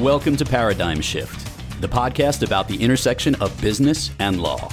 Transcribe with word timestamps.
Welcome 0.00 0.34
to 0.36 0.46
Paradigm 0.46 1.02
Shift, 1.02 1.82
the 1.82 1.86
podcast 1.86 2.42
about 2.42 2.66
the 2.68 2.82
intersection 2.82 3.34
of 3.34 3.60
business 3.60 4.10
and 4.18 4.40
law. 4.40 4.72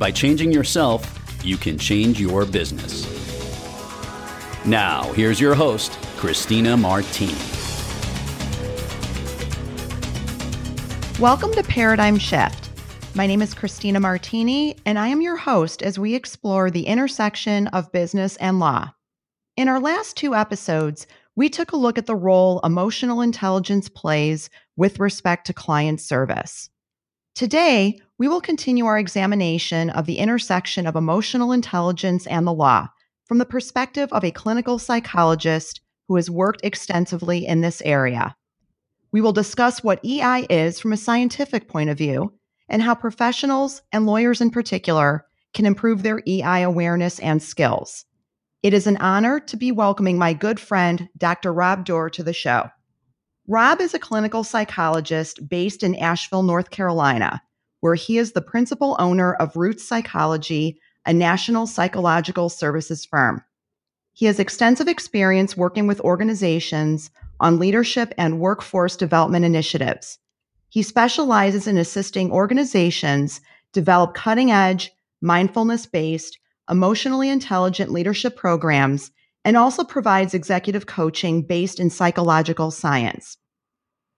By 0.00 0.10
changing 0.10 0.50
yourself, 0.50 1.40
you 1.44 1.56
can 1.56 1.78
change 1.78 2.20
your 2.20 2.44
business. 2.44 3.06
Now, 4.66 5.12
here's 5.12 5.40
your 5.40 5.54
host, 5.54 5.92
Christina 6.16 6.76
Martini. 6.76 7.38
Welcome 11.20 11.52
to 11.52 11.62
Paradigm 11.62 12.18
Shift. 12.18 12.70
My 13.14 13.28
name 13.28 13.42
is 13.42 13.54
Christina 13.54 14.00
Martini, 14.00 14.76
and 14.84 14.98
I 14.98 15.06
am 15.06 15.20
your 15.20 15.36
host 15.36 15.82
as 15.82 16.00
we 16.00 16.16
explore 16.16 16.68
the 16.68 16.88
intersection 16.88 17.68
of 17.68 17.92
business 17.92 18.36
and 18.38 18.58
law. 18.58 18.92
In 19.56 19.68
our 19.68 19.78
last 19.78 20.16
two 20.16 20.34
episodes, 20.34 21.06
we 21.38 21.48
took 21.48 21.70
a 21.70 21.76
look 21.76 21.98
at 21.98 22.06
the 22.06 22.16
role 22.16 22.58
emotional 22.64 23.20
intelligence 23.20 23.88
plays 23.88 24.50
with 24.76 24.98
respect 24.98 25.46
to 25.46 25.52
client 25.52 26.00
service. 26.00 26.68
Today, 27.36 27.96
we 28.18 28.26
will 28.26 28.40
continue 28.40 28.86
our 28.86 28.98
examination 28.98 29.88
of 29.90 30.06
the 30.06 30.18
intersection 30.18 30.84
of 30.84 30.96
emotional 30.96 31.52
intelligence 31.52 32.26
and 32.26 32.44
the 32.44 32.52
law 32.52 32.88
from 33.24 33.38
the 33.38 33.46
perspective 33.46 34.12
of 34.12 34.24
a 34.24 34.32
clinical 34.32 34.80
psychologist 34.80 35.80
who 36.08 36.16
has 36.16 36.28
worked 36.28 36.64
extensively 36.64 37.46
in 37.46 37.60
this 37.60 37.80
area. 37.82 38.34
We 39.12 39.20
will 39.20 39.32
discuss 39.32 39.84
what 39.84 40.04
EI 40.04 40.44
is 40.50 40.80
from 40.80 40.92
a 40.92 40.96
scientific 40.96 41.68
point 41.68 41.88
of 41.88 41.96
view 41.96 42.32
and 42.68 42.82
how 42.82 42.96
professionals 42.96 43.80
and 43.92 44.06
lawyers 44.06 44.40
in 44.40 44.50
particular 44.50 45.24
can 45.54 45.66
improve 45.66 46.02
their 46.02 46.20
EI 46.26 46.62
awareness 46.62 47.20
and 47.20 47.40
skills. 47.40 48.06
It 48.62 48.74
is 48.74 48.88
an 48.88 48.96
honor 48.96 49.38
to 49.40 49.56
be 49.56 49.70
welcoming 49.70 50.18
my 50.18 50.32
good 50.32 50.58
friend, 50.58 51.08
Dr. 51.16 51.52
Rob 51.52 51.84
Durr, 51.84 52.10
to 52.10 52.24
the 52.24 52.32
show. 52.32 52.68
Rob 53.46 53.80
is 53.80 53.94
a 53.94 54.00
clinical 54.00 54.42
psychologist 54.42 55.48
based 55.48 55.84
in 55.84 55.94
Asheville, 55.94 56.42
North 56.42 56.70
Carolina, 56.70 57.40
where 57.80 57.94
he 57.94 58.18
is 58.18 58.32
the 58.32 58.42
principal 58.42 58.96
owner 58.98 59.34
of 59.34 59.54
Roots 59.54 59.84
Psychology, 59.84 60.80
a 61.06 61.12
national 61.12 61.68
psychological 61.68 62.48
services 62.48 63.06
firm. 63.06 63.42
He 64.12 64.26
has 64.26 64.40
extensive 64.40 64.88
experience 64.88 65.56
working 65.56 65.86
with 65.86 66.00
organizations 66.00 67.10
on 67.38 67.60
leadership 67.60 68.12
and 68.18 68.40
workforce 68.40 68.96
development 68.96 69.44
initiatives. 69.44 70.18
He 70.68 70.82
specializes 70.82 71.68
in 71.68 71.78
assisting 71.78 72.32
organizations 72.32 73.40
develop 73.72 74.14
cutting 74.14 74.50
edge, 74.50 74.90
mindfulness 75.22 75.86
based, 75.86 76.38
emotionally 76.68 77.28
intelligent 77.28 77.90
leadership 77.90 78.36
programs, 78.36 79.10
and 79.44 79.56
also 79.56 79.84
provides 79.84 80.34
executive 80.34 80.86
coaching 80.86 81.42
based 81.42 81.80
in 81.80 81.90
psychological 81.90 82.70
science. 82.70 83.38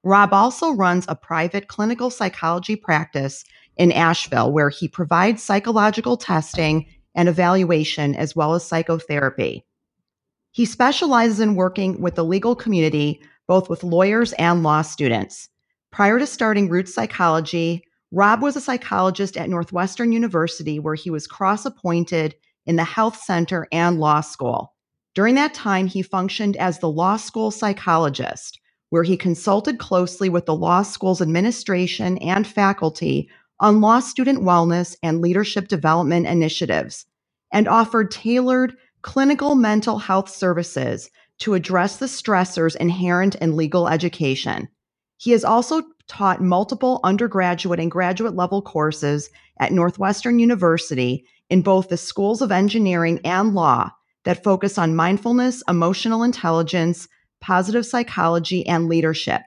Rob 0.02 0.32
also 0.32 0.72
runs 0.72 1.04
a 1.08 1.14
private 1.14 1.68
clinical 1.68 2.10
psychology 2.10 2.74
practice 2.74 3.44
in 3.76 3.92
Asheville 3.92 4.50
where 4.50 4.70
he 4.70 4.88
provides 4.88 5.42
psychological 5.42 6.16
testing 6.16 6.86
and 7.14 7.28
evaluation 7.28 8.14
as 8.14 8.34
well 8.34 8.54
as 8.54 8.64
psychotherapy. 8.64 9.66
He 10.52 10.64
specializes 10.64 11.40
in 11.40 11.54
working 11.54 12.00
with 12.00 12.14
the 12.14 12.24
legal 12.24 12.56
community, 12.56 13.20
both 13.46 13.68
with 13.68 13.84
lawyers 13.84 14.32
and 14.34 14.62
law 14.62 14.82
students. 14.82 15.48
Prior 15.92 16.18
to 16.18 16.26
starting 16.26 16.68
Roots 16.68 16.94
Psychology, 16.94 17.84
Rob 18.12 18.42
was 18.42 18.56
a 18.56 18.60
psychologist 18.60 19.36
at 19.36 19.48
Northwestern 19.48 20.12
University, 20.12 20.78
where 20.78 20.96
he 20.96 21.10
was 21.10 21.26
cross 21.26 21.64
appointed 21.64 22.34
in 22.66 22.76
the 22.76 22.84
health 22.84 23.16
center 23.22 23.68
and 23.70 24.00
law 24.00 24.20
school. 24.20 24.74
During 25.14 25.36
that 25.36 25.54
time, 25.54 25.86
he 25.86 26.02
functioned 26.02 26.56
as 26.56 26.78
the 26.78 26.90
law 26.90 27.16
school 27.16 27.50
psychologist, 27.50 28.60
where 28.90 29.04
he 29.04 29.16
consulted 29.16 29.78
closely 29.78 30.28
with 30.28 30.46
the 30.46 30.54
law 30.54 30.82
school's 30.82 31.22
administration 31.22 32.18
and 32.18 32.46
faculty 32.46 33.28
on 33.60 33.80
law 33.80 34.00
student 34.00 34.42
wellness 34.42 34.96
and 35.02 35.20
leadership 35.20 35.68
development 35.68 36.26
initiatives, 36.26 37.06
and 37.52 37.68
offered 37.68 38.10
tailored 38.10 38.76
clinical 39.02 39.54
mental 39.54 39.98
health 39.98 40.28
services 40.28 41.10
to 41.38 41.54
address 41.54 41.96
the 41.98 42.06
stressors 42.06 42.76
inherent 42.76 43.34
in 43.36 43.56
legal 43.56 43.88
education. 43.88 44.68
He 45.16 45.30
has 45.32 45.44
also 45.44 45.82
taught 46.10 46.42
multiple 46.42 46.98
undergraduate 47.04 47.78
and 47.78 47.88
graduate 47.88 48.34
level 48.34 48.60
courses 48.60 49.30
at 49.60 49.70
Northwestern 49.70 50.40
University 50.40 51.24
in 51.48 51.62
both 51.62 51.88
the 51.88 51.96
schools 51.96 52.42
of 52.42 52.50
engineering 52.50 53.20
and 53.24 53.54
law 53.54 53.90
that 54.24 54.42
focus 54.42 54.76
on 54.76 54.96
mindfulness, 54.96 55.62
emotional 55.68 56.24
intelligence, 56.24 57.06
positive 57.40 57.86
psychology, 57.86 58.66
and 58.66 58.88
leadership. 58.88 59.42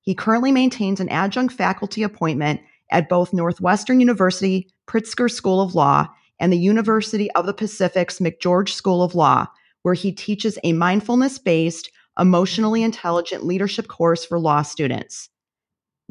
He 0.00 0.16
currently 0.16 0.50
maintains 0.50 0.98
an 0.98 1.08
adjunct 1.10 1.54
faculty 1.54 2.02
appointment 2.02 2.60
at 2.90 3.08
both 3.08 3.32
Northwestern 3.32 4.00
University 4.00 4.68
Pritzker 4.88 5.30
School 5.30 5.60
of 5.60 5.76
Law 5.76 6.08
and 6.40 6.52
the 6.52 6.58
University 6.58 7.30
of 7.32 7.46
the 7.46 7.54
Pacific's 7.54 8.18
McGeorge 8.18 8.70
School 8.70 9.04
of 9.04 9.14
Law, 9.14 9.46
where 9.82 9.94
he 9.94 10.10
teaches 10.10 10.58
a 10.64 10.72
mindfulness 10.72 11.38
based, 11.38 11.92
emotionally 12.18 12.82
intelligent 12.82 13.46
leadership 13.46 13.86
course 13.86 14.24
for 14.24 14.40
law 14.40 14.62
students. 14.62 15.28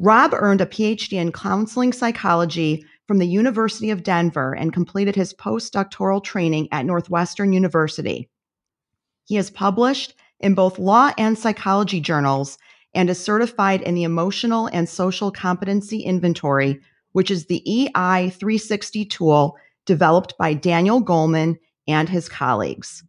Rob 0.02 0.32
earned 0.32 0.62
a 0.62 0.66
PhD 0.66 1.18
in 1.18 1.30
counseling 1.30 1.92
psychology 1.92 2.86
from 3.06 3.18
the 3.18 3.26
University 3.26 3.90
of 3.90 4.02
Denver 4.02 4.54
and 4.54 4.72
completed 4.72 5.14
his 5.14 5.34
postdoctoral 5.34 6.24
training 6.24 6.68
at 6.72 6.86
Northwestern 6.86 7.52
University. 7.52 8.30
He 9.26 9.34
has 9.34 9.50
published 9.50 10.14
in 10.38 10.54
both 10.54 10.78
law 10.78 11.12
and 11.18 11.38
psychology 11.38 12.00
journals 12.00 12.56
and 12.94 13.10
is 13.10 13.22
certified 13.22 13.82
in 13.82 13.94
the 13.94 14.04
Emotional 14.04 14.70
and 14.72 14.88
Social 14.88 15.30
Competency 15.30 16.00
Inventory, 16.00 16.80
which 17.12 17.30
is 17.30 17.44
the 17.44 17.62
EI 17.70 18.30
360 18.30 19.04
tool 19.04 19.58
developed 19.84 20.32
by 20.38 20.54
Daniel 20.54 21.04
Goleman 21.04 21.58
and 21.86 22.08
his 22.08 22.26
colleagues. 22.26 23.04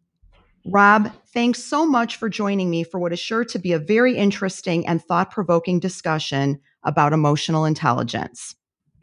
Rob, 0.66 1.10
thanks 1.34 1.64
so 1.64 1.86
much 1.86 2.18
for 2.18 2.28
joining 2.28 2.70
me 2.70 2.84
for 2.84 3.00
what 3.00 3.14
is 3.14 3.20
sure 3.20 3.46
to 3.46 3.58
be 3.58 3.72
a 3.72 3.80
very 3.80 4.18
interesting 4.18 4.86
and 4.86 5.02
thought 5.02 5.32
provoking 5.32 5.80
discussion 5.80 6.60
about 6.84 7.14
emotional 7.14 7.66
intelligence. 7.66 8.56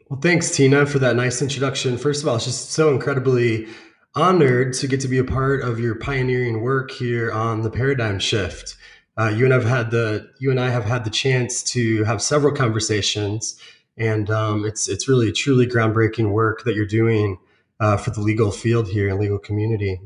Well, 0.08 0.20
thanks, 0.20 0.54
Tina, 0.54 0.86
for 0.86 0.98
that 1.00 1.16
nice 1.16 1.42
introduction. 1.42 1.98
First 1.98 2.22
of 2.22 2.28
all, 2.28 2.36
it's 2.36 2.46
just 2.46 2.72
so 2.72 2.90
incredibly 2.90 3.68
honored 4.14 4.72
to 4.74 4.88
get 4.88 5.00
to 5.00 5.08
be 5.08 5.18
a 5.18 5.24
part 5.24 5.62
of 5.62 5.78
your 5.78 5.94
pioneering 5.94 6.62
work 6.62 6.90
here 6.90 7.30
on 7.30 7.62
the 7.62 7.70
paradigm 7.70 8.18
shift. 8.18 8.76
Uh, 9.18 9.28
you 9.28 9.44
and 9.44 9.52
I've 9.52 9.64
had 9.64 9.90
the 9.90 10.30
you 10.38 10.50
and 10.50 10.60
I 10.60 10.70
have 10.70 10.84
had 10.84 11.04
the 11.04 11.10
chance 11.10 11.62
to 11.64 12.04
have 12.04 12.22
several 12.22 12.54
conversations, 12.54 13.60
and 13.96 14.30
um, 14.30 14.64
it's 14.64 14.88
it's 14.88 15.08
really 15.08 15.32
truly 15.32 15.66
groundbreaking 15.66 16.30
work 16.30 16.64
that 16.64 16.74
you're 16.74 16.86
doing 16.86 17.38
uh, 17.80 17.96
for 17.96 18.10
the 18.10 18.20
legal 18.20 18.50
field 18.50 18.88
here 18.88 19.08
and 19.08 19.18
legal 19.18 19.38
community. 19.38 20.00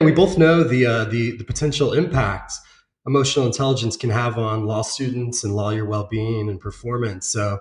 We 0.00 0.12
both 0.12 0.38
know 0.38 0.64
the 0.64 0.86
uh, 0.86 1.04
the 1.04 1.36
the 1.36 1.44
potential 1.44 1.92
impact 1.92 2.54
emotional 3.06 3.46
intelligence 3.46 3.96
can 3.96 4.10
have 4.10 4.36
on 4.36 4.66
law 4.66 4.82
students 4.82 5.44
and 5.44 5.54
lawyer 5.54 5.84
well-being 5.84 6.48
and 6.48 6.60
performance. 6.60 7.28
So 7.28 7.60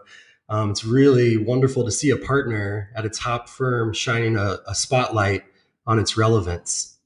um, 0.49 0.71
it's 0.71 0.83
really 0.83 1.37
wonderful 1.37 1.85
to 1.85 1.91
see 1.91 2.09
a 2.09 2.17
partner 2.17 2.91
at 2.95 3.05
a 3.05 3.09
top 3.09 3.47
firm 3.47 3.93
shining 3.93 4.35
a, 4.35 4.57
a 4.67 4.75
spotlight 4.75 5.43
on 5.87 5.99
its 5.99 6.17
relevance. 6.17 6.97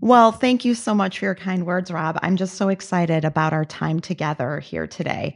Well, 0.00 0.32
thank 0.32 0.64
you 0.64 0.74
so 0.74 0.94
much 0.94 1.18
for 1.18 1.24
your 1.24 1.34
kind 1.34 1.64
words, 1.66 1.90
Rob. 1.90 2.18
I'm 2.22 2.36
just 2.36 2.56
so 2.56 2.68
excited 2.68 3.24
about 3.24 3.52
our 3.52 3.64
time 3.64 4.00
together 4.00 4.60
here 4.60 4.86
today. 4.86 5.34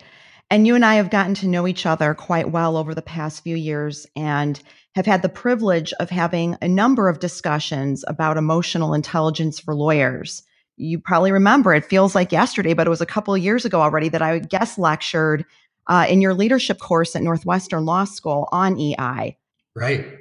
And 0.50 0.66
you 0.66 0.74
and 0.74 0.84
I 0.84 0.96
have 0.96 1.10
gotten 1.10 1.34
to 1.36 1.48
know 1.48 1.66
each 1.66 1.86
other 1.86 2.12
quite 2.12 2.50
well 2.50 2.76
over 2.76 2.94
the 2.94 3.02
past 3.02 3.42
few 3.42 3.56
years 3.56 4.06
and 4.14 4.60
have 4.94 5.06
had 5.06 5.22
the 5.22 5.28
privilege 5.28 5.94
of 5.94 6.10
having 6.10 6.56
a 6.60 6.68
number 6.68 7.08
of 7.08 7.20
discussions 7.20 8.04
about 8.06 8.36
emotional 8.36 8.92
intelligence 8.92 9.58
for 9.58 9.74
lawyers 9.74 10.42
you 10.76 10.98
probably 10.98 11.32
remember 11.32 11.74
it 11.74 11.84
feels 11.84 12.14
like 12.14 12.32
yesterday, 12.32 12.74
but 12.74 12.86
it 12.86 12.90
was 12.90 13.00
a 13.00 13.06
couple 13.06 13.34
of 13.34 13.42
years 13.42 13.64
ago 13.64 13.80
already 13.80 14.08
that 14.08 14.22
I 14.22 14.38
guest 14.38 14.78
lectured 14.78 15.44
uh, 15.86 16.06
in 16.08 16.20
your 16.20 16.34
leadership 16.34 16.78
course 16.78 17.14
at 17.16 17.22
Northwestern 17.22 17.84
Law 17.84 18.04
School 18.04 18.48
on 18.52 18.78
EI. 18.78 19.36
Right. 19.74 20.18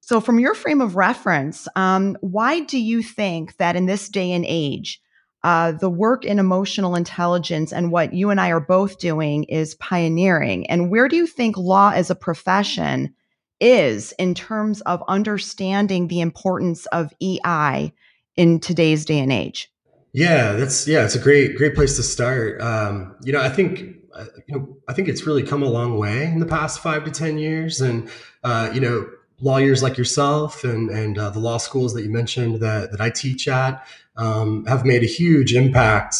So, 0.00 0.20
from 0.20 0.38
your 0.38 0.54
frame 0.54 0.80
of 0.80 0.96
reference, 0.96 1.66
um, 1.76 2.18
why 2.20 2.60
do 2.60 2.78
you 2.78 3.02
think 3.02 3.56
that 3.56 3.76
in 3.76 3.86
this 3.86 4.08
day 4.08 4.32
and 4.32 4.44
age, 4.46 5.00
uh, 5.44 5.72
the 5.72 5.90
work 5.90 6.24
in 6.24 6.38
emotional 6.38 6.94
intelligence 6.94 7.72
and 7.72 7.92
what 7.92 8.12
you 8.12 8.30
and 8.30 8.40
I 8.40 8.50
are 8.50 8.60
both 8.60 8.98
doing 8.98 9.44
is 9.44 9.74
pioneering? 9.76 10.66
And 10.66 10.90
where 10.90 11.08
do 11.08 11.16
you 11.16 11.26
think 11.26 11.56
law 11.56 11.90
as 11.94 12.10
a 12.10 12.14
profession 12.14 13.14
is 13.60 14.12
in 14.18 14.34
terms 14.34 14.80
of 14.82 15.02
understanding 15.08 16.08
the 16.08 16.20
importance 16.20 16.86
of 16.86 17.12
EI 17.22 17.92
in 18.36 18.60
today's 18.60 19.04
day 19.04 19.20
and 19.20 19.32
age? 19.32 19.70
Yeah, 20.14 20.52
that's 20.52 20.86
yeah, 20.86 21.04
it's 21.04 21.16
a 21.16 21.18
great 21.18 21.56
great 21.56 21.74
place 21.74 21.96
to 21.96 22.02
start. 22.04 22.60
Um, 22.60 23.16
you 23.24 23.32
know, 23.32 23.42
I 23.42 23.48
think 23.48 23.96
uh, 24.14 24.26
you 24.46 24.54
know, 24.54 24.76
I 24.86 24.92
think 24.92 25.08
it's 25.08 25.26
really 25.26 25.42
come 25.42 25.60
a 25.60 25.68
long 25.68 25.98
way 25.98 26.26
in 26.26 26.38
the 26.38 26.46
past 26.46 26.78
five 26.78 27.02
to 27.04 27.10
ten 27.10 27.36
years, 27.36 27.80
and 27.80 28.08
uh, 28.44 28.70
you 28.72 28.80
know, 28.80 29.10
lawyers 29.40 29.82
like 29.82 29.98
yourself 29.98 30.62
and 30.62 30.88
and 30.88 31.18
uh, 31.18 31.30
the 31.30 31.40
law 31.40 31.58
schools 31.58 31.94
that 31.94 32.04
you 32.04 32.10
mentioned 32.10 32.60
that 32.60 32.92
that 32.92 33.00
I 33.00 33.10
teach 33.10 33.48
at 33.48 33.84
um, 34.16 34.64
have 34.66 34.84
made 34.86 35.02
a 35.02 35.06
huge 35.06 35.52
impact 35.52 36.14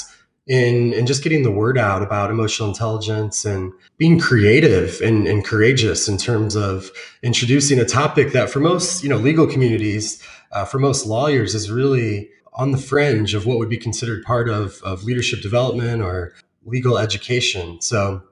in, 0.49 0.93
in 0.93 1.07
just 1.07 1.23
getting 1.23 1.45
the 1.45 1.53
word 1.53 1.79
out 1.79 2.03
about 2.03 2.31
emotional 2.31 2.69
intelligence 2.69 3.45
and 3.45 3.73
being 3.97 4.19
creative 4.19 5.01
and, 5.01 5.27
and 5.27 5.45
courageous 5.45 6.07
in 6.09 6.19
terms 6.19 6.55
of 6.57 6.91
introducing 7.23 7.79
a 7.79 7.85
topic 7.85 8.33
that 8.33 8.51
for 8.51 8.59
most 8.59 9.05
you 9.05 9.09
know 9.09 9.19
legal 9.19 9.47
communities 9.47 10.21
uh, 10.51 10.65
for 10.65 10.81
most 10.81 11.07
lawyers 11.07 11.55
is 11.55 11.71
really 11.71 12.29
on 12.55 12.71
the 12.71 12.79
fringe 12.79 13.35
of 13.35 13.47
what 13.47 13.59
would 13.59 13.69
be 13.69 13.77
considered 13.77 14.23
part 14.25 14.49
of, 14.49 14.81
of 14.83 15.05
leadership 15.05 15.43
development 15.43 16.03
or 16.03 16.33
legal 16.65 16.99
education 16.99 17.81
so 17.81 18.23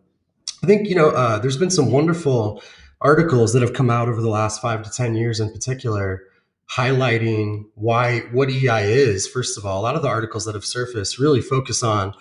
i 0.62 0.66
think 0.66 0.88
you 0.88 0.94
know 0.94 1.10
uh, 1.10 1.38
there's 1.38 1.58
been 1.58 1.70
some 1.70 1.90
wonderful 1.90 2.62
articles 3.00 3.52
that 3.52 3.62
have 3.62 3.72
come 3.72 3.90
out 3.90 4.08
over 4.08 4.22
the 4.22 4.28
last 4.28 4.62
five 4.62 4.82
to 4.82 4.90
ten 4.90 5.14
years 5.14 5.40
in 5.40 5.52
particular 5.52 6.22
highlighting 6.70 7.64
why 7.74 8.20
what 8.32 8.48
EI 8.48 8.84
is. 8.84 9.26
First 9.26 9.58
of 9.58 9.66
all, 9.66 9.80
a 9.80 9.82
lot 9.82 9.94
of 9.94 10.02
the 10.02 10.08
articles 10.08 10.44
that 10.46 10.54
have 10.54 10.64
surfaced 10.64 11.18
really 11.18 11.40
focus 11.40 11.82
on 11.82 12.14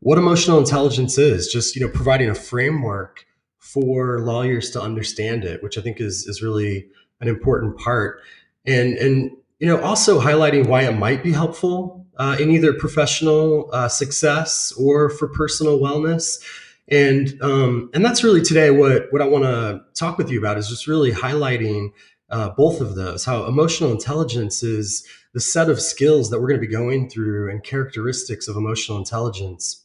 what 0.00 0.18
emotional 0.18 0.58
intelligence 0.58 1.18
is, 1.18 1.48
just 1.48 1.74
you 1.74 1.84
know, 1.84 1.90
providing 1.92 2.28
a 2.28 2.34
framework 2.34 3.26
for 3.58 4.20
lawyers 4.20 4.70
to 4.70 4.80
understand 4.80 5.44
it, 5.44 5.62
which 5.62 5.76
I 5.76 5.80
think 5.80 6.00
is 6.00 6.26
is 6.26 6.42
really 6.42 6.86
an 7.20 7.28
important 7.28 7.78
part. 7.78 8.20
And 8.64 8.96
and 8.96 9.30
you 9.58 9.66
know, 9.66 9.80
also 9.80 10.20
highlighting 10.20 10.66
why 10.66 10.82
it 10.82 10.92
might 10.92 11.22
be 11.22 11.32
helpful 11.32 12.06
uh, 12.18 12.36
in 12.38 12.50
either 12.50 12.72
professional 12.72 13.70
uh, 13.72 13.88
success 13.88 14.72
or 14.72 15.10
for 15.10 15.28
personal 15.28 15.78
wellness. 15.78 16.42
And 16.88 17.40
um, 17.42 17.90
and 17.94 18.04
that's 18.04 18.22
really 18.22 18.42
today 18.42 18.70
what 18.70 19.06
what 19.10 19.20
I 19.20 19.26
want 19.26 19.44
to 19.44 19.82
talk 19.94 20.18
with 20.18 20.30
you 20.30 20.38
about 20.38 20.56
is 20.56 20.68
just 20.68 20.86
really 20.86 21.10
highlighting 21.10 21.90
uh, 22.30 22.50
both 22.50 22.80
of 22.80 22.94
those. 22.94 23.24
How 23.24 23.44
emotional 23.44 23.90
intelligence 23.90 24.62
is 24.62 25.06
the 25.32 25.40
set 25.40 25.68
of 25.68 25.80
skills 25.80 26.30
that 26.30 26.40
we're 26.40 26.48
going 26.48 26.60
to 26.60 26.66
be 26.66 26.72
going 26.72 27.10
through 27.10 27.50
and 27.50 27.62
characteristics 27.62 28.48
of 28.48 28.56
emotional 28.56 28.98
intelligence 28.98 29.84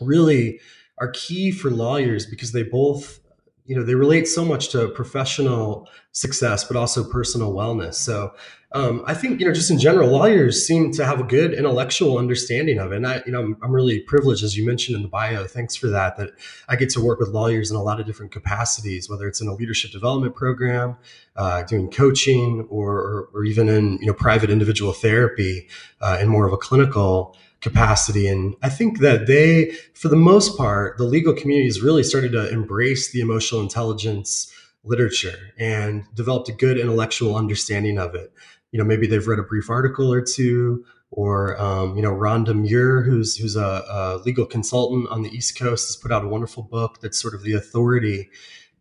really 0.00 0.60
are 0.98 1.10
key 1.12 1.50
for 1.50 1.70
lawyers 1.70 2.26
because 2.26 2.52
they 2.52 2.62
both 2.62 3.20
you 3.64 3.74
know 3.74 3.82
they 3.82 3.94
relate 3.94 4.26
so 4.28 4.44
much 4.44 4.68
to 4.68 4.88
professional 4.88 5.88
success 6.12 6.64
but 6.64 6.76
also 6.76 7.02
personal 7.10 7.52
wellness 7.52 7.94
so 7.94 8.34
um, 8.76 9.02
i 9.06 9.14
think 9.14 9.40
you 9.40 9.46
know 9.46 9.52
just 9.52 9.70
in 9.70 9.78
general 9.78 10.08
lawyers 10.10 10.66
seem 10.66 10.92
to 10.92 11.04
have 11.04 11.20
a 11.20 11.24
good 11.24 11.54
intellectual 11.54 12.18
understanding 12.18 12.78
of 12.78 12.92
it 12.92 12.96
and 12.96 13.06
i 13.06 13.22
you 13.26 13.32
know 13.32 13.42
I'm, 13.42 13.56
I'm, 13.62 13.72
really 13.72 14.00
privileged 14.00 14.44
as 14.44 14.56
you 14.56 14.66
mentioned 14.66 14.96
in 14.96 15.02
the 15.02 15.08
bio 15.08 15.46
thanks 15.46 15.74
for 15.74 15.88
that 15.88 16.16
that 16.16 16.30
i 16.68 16.76
get 16.76 16.90
to 16.90 17.00
work 17.00 17.18
with 17.18 17.30
lawyers 17.30 17.70
in 17.70 17.76
a 17.76 17.82
lot 17.82 18.00
of 18.00 18.06
different 18.06 18.32
capacities 18.32 19.08
whether 19.08 19.26
it's 19.26 19.40
in 19.40 19.48
a 19.48 19.54
leadership 19.54 19.90
development 19.90 20.34
program 20.34 20.96
uh, 21.36 21.62
doing 21.64 21.90
coaching 21.90 22.66
or, 22.70 23.28
or, 23.34 23.44
even 23.44 23.68
in 23.68 23.98
you 24.00 24.06
know 24.06 24.14
private 24.14 24.48
individual 24.48 24.92
therapy 24.92 25.68
uh, 26.00 26.16
in 26.20 26.28
more 26.28 26.46
of 26.46 26.52
a 26.52 26.56
clinical 26.56 27.36
capacity. 27.60 28.28
And 28.28 28.54
I 28.62 28.68
think 28.68 29.00
that 29.00 29.26
they, 29.26 29.72
for 29.94 30.08
the 30.08 30.16
most 30.16 30.56
part, 30.56 30.98
the 30.98 31.04
legal 31.04 31.34
community 31.34 31.66
has 31.66 31.80
really 31.80 32.02
started 32.02 32.32
to 32.32 32.48
embrace 32.50 33.10
the 33.10 33.20
emotional 33.20 33.60
intelligence 33.60 34.52
literature 34.84 35.52
and 35.58 36.04
developed 36.14 36.48
a 36.48 36.52
good 36.52 36.78
intellectual 36.78 37.36
understanding 37.36 37.98
of 37.98 38.14
it. 38.14 38.32
You 38.72 38.78
know, 38.78 38.84
maybe 38.84 39.06
they've 39.06 39.26
read 39.26 39.38
a 39.38 39.44
brief 39.44 39.70
article 39.70 40.12
or 40.12 40.20
two, 40.20 40.84
or 41.10 41.60
um, 41.60 41.96
you 41.96 42.02
know, 42.02 42.10
Ronda 42.10 42.54
Muir, 42.54 43.02
who's 43.02 43.36
who's 43.36 43.56
a, 43.56 43.84
a, 43.88 44.22
legal 44.24 44.44
consultant 44.44 45.08
on 45.08 45.22
the 45.22 45.30
East 45.30 45.58
Coast, 45.58 45.88
has 45.88 45.96
put 45.96 46.12
out 46.12 46.24
a 46.24 46.28
wonderful 46.28 46.62
book 46.62 47.00
that's 47.00 47.20
sort 47.20 47.34
of 47.34 47.42
the 47.42 47.52
authority 47.52 48.28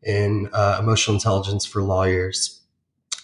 in 0.03 0.49
uh, 0.53 0.77
emotional 0.79 1.15
intelligence 1.15 1.65
for 1.65 1.81
lawyers. 1.81 2.61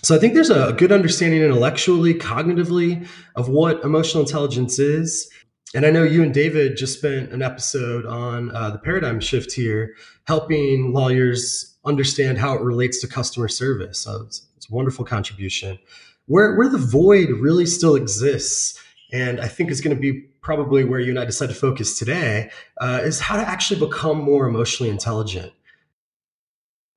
So 0.03 0.15
I 0.15 0.19
think 0.19 0.33
there's 0.33 0.49
a 0.49 0.73
good 0.73 0.91
understanding 0.91 1.41
intellectually, 1.41 2.15
cognitively, 2.15 3.07
of 3.35 3.49
what 3.49 3.83
emotional 3.83 4.23
intelligence 4.23 4.79
is 4.79 5.29
and 5.73 5.85
I 5.85 5.91
know 5.91 6.03
you 6.03 6.21
and 6.21 6.33
David 6.33 6.75
just 6.75 6.97
spent 6.97 7.31
an 7.31 7.41
episode 7.41 8.05
on 8.05 8.53
uh, 8.53 8.71
the 8.71 8.77
paradigm 8.77 9.21
shift 9.21 9.53
here, 9.53 9.95
helping 10.27 10.91
lawyers 10.93 11.77
understand 11.85 12.37
how 12.37 12.53
it 12.55 12.61
relates 12.61 12.99
to 13.01 13.07
customer 13.07 13.47
service. 13.47 13.99
So 13.99 14.23
it's, 14.23 14.47
it's 14.57 14.69
a 14.69 14.75
wonderful 14.75 15.05
contribution. 15.05 15.79
Where, 16.27 16.55
where 16.55 16.69
the 16.69 16.77
void 16.77 17.29
really 17.29 17.65
still 17.65 17.95
exists, 17.95 18.79
and 19.11 19.39
I 19.39 19.47
think 19.47 19.71
is 19.71 19.81
going 19.81 19.95
to 19.95 20.01
be 20.01 20.21
probably 20.41 20.83
where 20.83 20.99
you 20.99 21.09
and 21.09 21.19
I 21.19 21.25
decide 21.25 21.49
to 21.49 21.55
focus 21.55 21.97
today, 21.97 22.49
uh, 22.79 23.01
is 23.03 23.19
how 23.19 23.35
to 23.37 23.47
actually 23.47 23.79
become 23.79 24.17
more 24.17 24.47
emotionally 24.47 24.89
intelligent. 24.89 25.51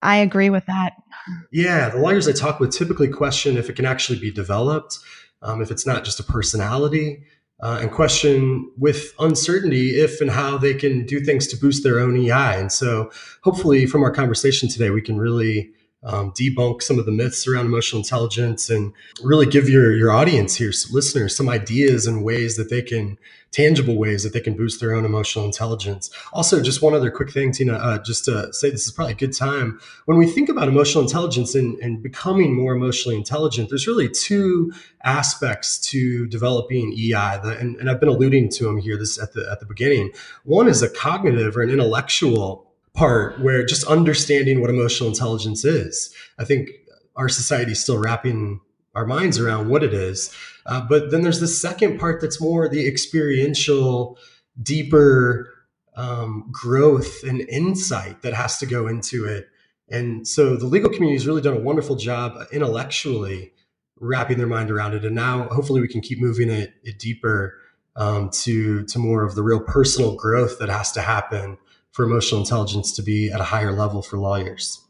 I 0.02 0.16
agree 0.16 0.50
with 0.50 0.66
that. 0.66 0.94
Yeah, 1.50 1.88
the 1.88 1.98
lawyers 1.98 2.28
I 2.28 2.32
talk 2.32 2.60
with 2.60 2.70
typically 2.70 3.08
question 3.08 3.56
if 3.56 3.70
it 3.70 3.76
can 3.76 3.86
actually 3.86 4.18
be 4.18 4.30
developed, 4.30 4.98
um, 5.40 5.62
if 5.62 5.70
it's 5.70 5.86
not 5.86 6.04
just 6.04 6.20
a 6.20 6.22
personality, 6.22 7.22
uh, 7.62 7.78
and 7.80 7.90
question 7.90 8.70
with 8.76 9.14
uncertainty 9.18 10.00
if 10.00 10.20
and 10.20 10.30
how 10.30 10.58
they 10.58 10.74
can 10.74 11.06
do 11.06 11.20
things 11.20 11.46
to 11.48 11.56
boost 11.56 11.82
their 11.82 12.00
own 12.00 12.16
EI. 12.16 12.58
And 12.58 12.70
so, 12.70 13.10
hopefully, 13.42 13.86
from 13.86 14.02
our 14.02 14.10
conversation 14.10 14.68
today, 14.68 14.90
we 14.90 15.00
can 15.00 15.16
really 15.16 15.70
um, 16.04 16.32
debunk 16.32 16.82
some 16.82 16.98
of 16.98 17.06
the 17.06 17.12
myths 17.12 17.46
around 17.46 17.66
emotional 17.66 18.00
intelligence 18.00 18.70
and 18.70 18.92
really 19.22 19.46
give 19.46 19.68
your 19.68 19.94
your 19.96 20.12
audience 20.12 20.56
here, 20.56 20.72
listeners, 20.90 21.36
some 21.36 21.48
ideas 21.48 22.06
and 22.06 22.24
ways 22.24 22.56
that 22.56 22.70
they 22.70 22.82
can 22.82 23.18
tangible 23.54 23.96
ways 23.96 24.24
that 24.24 24.32
they 24.32 24.40
can 24.40 24.56
boost 24.56 24.80
their 24.80 24.92
own 24.92 25.04
emotional 25.04 25.44
intelligence. 25.44 26.10
Also, 26.32 26.60
just 26.60 26.82
one 26.82 26.92
other 26.92 27.08
quick 27.08 27.30
thing, 27.30 27.52
Tina, 27.52 27.74
uh, 27.74 27.98
just 28.02 28.24
to 28.24 28.52
say 28.52 28.68
this 28.68 28.84
is 28.84 28.90
probably 28.90 29.12
a 29.12 29.16
good 29.16 29.32
time. 29.32 29.78
When 30.06 30.18
we 30.18 30.26
think 30.26 30.48
about 30.48 30.66
emotional 30.66 31.04
intelligence 31.04 31.54
and, 31.54 31.78
and 31.78 32.02
becoming 32.02 32.56
more 32.56 32.74
emotionally 32.74 33.16
intelligent, 33.16 33.68
there's 33.68 33.86
really 33.86 34.08
two 34.08 34.72
aspects 35.04 35.78
to 35.90 36.26
developing 36.26 36.92
EI, 36.94 37.38
the, 37.42 37.56
and, 37.60 37.76
and 37.76 37.88
I've 37.88 38.00
been 38.00 38.08
alluding 38.08 38.48
to 38.50 38.64
them 38.64 38.78
here 38.78 38.96
this 38.96 39.22
at 39.22 39.34
the 39.34 39.48
at 39.50 39.60
the 39.60 39.66
beginning. 39.66 40.10
One 40.42 40.66
is 40.66 40.82
a 40.82 40.90
cognitive 40.90 41.56
or 41.56 41.62
an 41.62 41.70
intellectual 41.70 42.63
part 42.94 43.40
where 43.40 43.64
just 43.64 43.84
understanding 43.86 44.60
what 44.60 44.70
emotional 44.70 45.08
intelligence 45.08 45.64
is. 45.64 46.14
I 46.38 46.44
think 46.44 46.70
our 47.16 47.28
society 47.28 47.72
is 47.72 47.82
still 47.82 47.98
wrapping 47.98 48.60
our 48.94 49.06
minds 49.06 49.38
around 49.38 49.68
what 49.68 49.82
it 49.82 49.92
is. 49.92 50.34
Uh, 50.66 50.80
but 50.88 51.10
then 51.10 51.22
there's 51.22 51.40
the 51.40 51.48
second 51.48 51.98
part 51.98 52.20
that's 52.20 52.40
more 52.40 52.68
the 52.68 52.86
experiential, 52.86 54.18
deeper 54.62 55.52
um, 55.96 56.48
growth 56.50 57.22
and 57.24 57.40
insight 57.42 58.22
that 58.22 58.34
has 58.34 58.58
to 58.58 58.66
go 58.66 58.86
into 58.86 59.24
it. 59.24 59.48
And 59.90 60.26
so 60.26 60.56
the 60.56 60.66
legal 60.66 60.90
community 60.90 61.16
has 61.16 61.26
really 61.26 61.42
done 61.42 61.56
a 61.56 61.60
wonderful 61.60 61.96
job 61.96 62.38
intellectually 62.52 63.52
wrapping 64.00 64.38
their 64.38 64.46
mind 64.46 64.70
around 64.70 64.94
it. 64.94 65.04
And 65.04 65.14
now 65.14 65.48
hopefully 65.48 65.80
we 65.80 65.88
can 65.88 66.00
keep 66.00 66.20
moving 66.20 66.50
it, 66.50 66.74
it 66.82 66.98
deeper 66.98 67.54
um, 67.96 68.30
to, 68.30 68.84
to 68.86 68.98
more 68.98 69.24
of 69.24 69.34
the 69.34 69.42
real 69.42 69.60
personal 69.60 70.16
growth 70.16 70.58
that 70.58 70.68
has 70.68 70.90
to 70.92 71.00
happen 71.00 71.58
for 71.94 72.04
emotional 72.04 72.40
intelligence 72.40 72.92
to 72.92 73.02
be 73.02 73.30
at 73.30 73.40
a 73.40 73.44
higher 73.44 73.72
level 73.72 74.02
for 74.02 74.18
lawyers. 74.18 74.80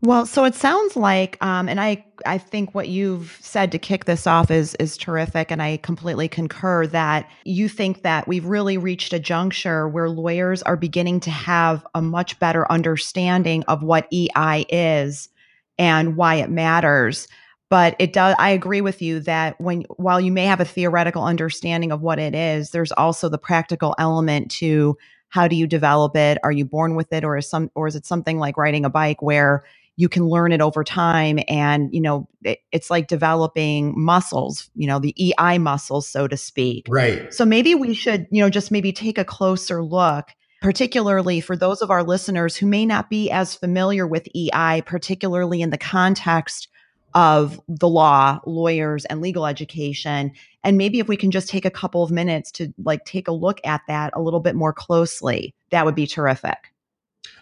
Well, 0.00 0.26
so 0.26 0.44
it 0.44 0.54
sounds 0.54 0.96
like, 0.96 1.42
um, 1.42 1.68
and 1.68 1.80
I, 1.80 2.04
I 2.26 2.36
think 2.36 2.74
what 2.74 2.88
you've 2.88 3.38
said 3.40 3.70
to 3.72 3.78
kick 3.78 4.04
this 4.04 4.26
off 4.26 4.50
is 4.50 4.74
is 4.74 4.98
terrific, 4.98 5.50
and 5.50 5.62
I 5.62 5.78
completely 5.78 6.28
concur 6.28 6.86
that 6.88 7.30
you 7.44 7.68
think 7.68 8.02
that 8.02 8.28
we've 8.28 8.44
really 8.44 8.76
reached 8.76 9.12
a 9.12 9.18
juncture 9.18 9.88
where 9.88 10.10
lawyers 10.10 10.62
are 10.62 10.76
beginning 10.76 11.20
to 11.20 11.30
have 11.30 11.86
a 11.94 12.02
much 12.02 12.38
better 12.38 12.70
understanding 12.70 13.62
of 13.64 13.82
what 13.82 14.08
EI 14.12 14.66
is 14.68 15.30
and 15.78 16.16
why 16.16 16.36
it 16.36 16.50
matters. 16.50 17.28
But 17.70 17.96
it 17.98 18.12
does. 18.12 18.36
I 18.38 18.50
agree 18.50 18.82
with 18.82 19.00
you 19.00 19.20
that 19.20 19.58
when 19.58 19.82
while 19.96 20.20
you 20.20 20.32
may 20.32 20.44
have 20.44 20.60
a 20.60 20.66
theoretical 20.66 21.24
understanding 21.24 21.92
of 21.92 22.02
what 22.02 22.18
it 22.18 22.34
is, 22.34 22.70
there's 22.70 22.92
also 22.92 23.30
the 23.30 23.38
practical 23.38 23.94
element 23.98 24.50
to 24.52 24.98
how 25.34 25.48
do 25.48 25.56
you 25.56 25.66
develop 25.66 26.14
it? 26.14 26.38
Are 26.44 26.52
you 26.52 26.64
born 26.64 26.94
with 26.94 27.12
it, 27.12 27.24
or 27.24 27.36
is 27.36 27.50
some, 27.50 27.68
or 27.74 27.88
is 27.88 27.96
it 27.96 28.06
something 28.06 28.38
like 28.38 28.56
riding 28.56 28.84
a 28.84 28.88
bike 28.88 29.20
where 29.20 29.64
you 29.96 30.08
can 30.08 30.28
learn 30.28 30.52
it 30.52 30.60
over 30.60 30.84
time? 30.84 31.40
And 31.48 31.92
you 31.92 32.00
know 32.00 32.28
it, 32.44 32.60
it's 32.70 32.88
like 32.88 33.08
developing 33.08 33.94
muscles 33.96 34.70
you 34.76 34.86
know 34.86 35.00
the 35.00 35.12
ei 35.18 35.58
muscles 35.58 36.06
so 36.06 36.28
to 36.28 36.36
speak. 36.36 36.86
Right. 36.88 37.34
So 37.34 37.44
maybe 37.44 37.74
we 37.74 37.94
should 37.94 38.28
you 38.30 38.44
know 38.44 38.48
just 38.48 38.70
maybe 38.70 38.92
take 38.92 39.18
a 39.18 39.24
closer 39.24 39.82
look 39.82 40.28
particularly 40.62 41.40
for 41.40 41.56
those 41.56 41.82
of 41.82 41.90
our 41.90 42.04
listeners 42.04 42.56
who 42.56 42.66
may 42.66 42.86
not 42.86 43.10
be 43.10 43.28
as 43.28 43.56
familiar 43.56 44.06
with 44.06 44.28
ei 44.36 44.82
particularly 44.86 45.62
in 45.62 45.70
the 45.70 45.78
context 45.78 46.68
of 47.14 47.60
the 47.68 47.88
law 47.88 48.40
lawyers 48.46 49.04
and 49.06 49.20
legal 49.20 49.46
education 49.46 50.32
and 50.62 50.78
maybe 50.78 50.98
if 50.98 51.08
we 51.08 51.16
can 51.16 51.30
just 51.30 51.48
take 51.48 51.64
a 51.64 51.70
couple 51.70 52.02
of 52.02 52.10
minutes 52.10 52.50
to 52.50 52.72
like 52.82 53.04
take 53.04 53.28
a 53.28 53.32
look 53.32 53.60
at 53.64 53.82
that 53.88 54.10
a 54.14 54.20
little 54.20 54.40
bit 54.40 54.54
more 54.54 54.72
closely 54.72 55.54
that 55.70 55.84
would 55.84 55.94
be 55.94 56.06
terrific 56.06 56.74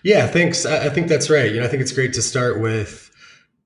yeah, 0.02 0.26
thanks. 0.26 0.66
I 0.66 0.88
think 0.88 1.08
that's 1.08 1.30
right. 1.30 1.50
You 1.52 1.60
know, 1.60 1.66
I 1.66 1.68
think 1.68 1.82
it's 1.82 1.92
great 1.92 2.12
to 2.14 2.22
start 2.22 2.60
with 2.60 3.10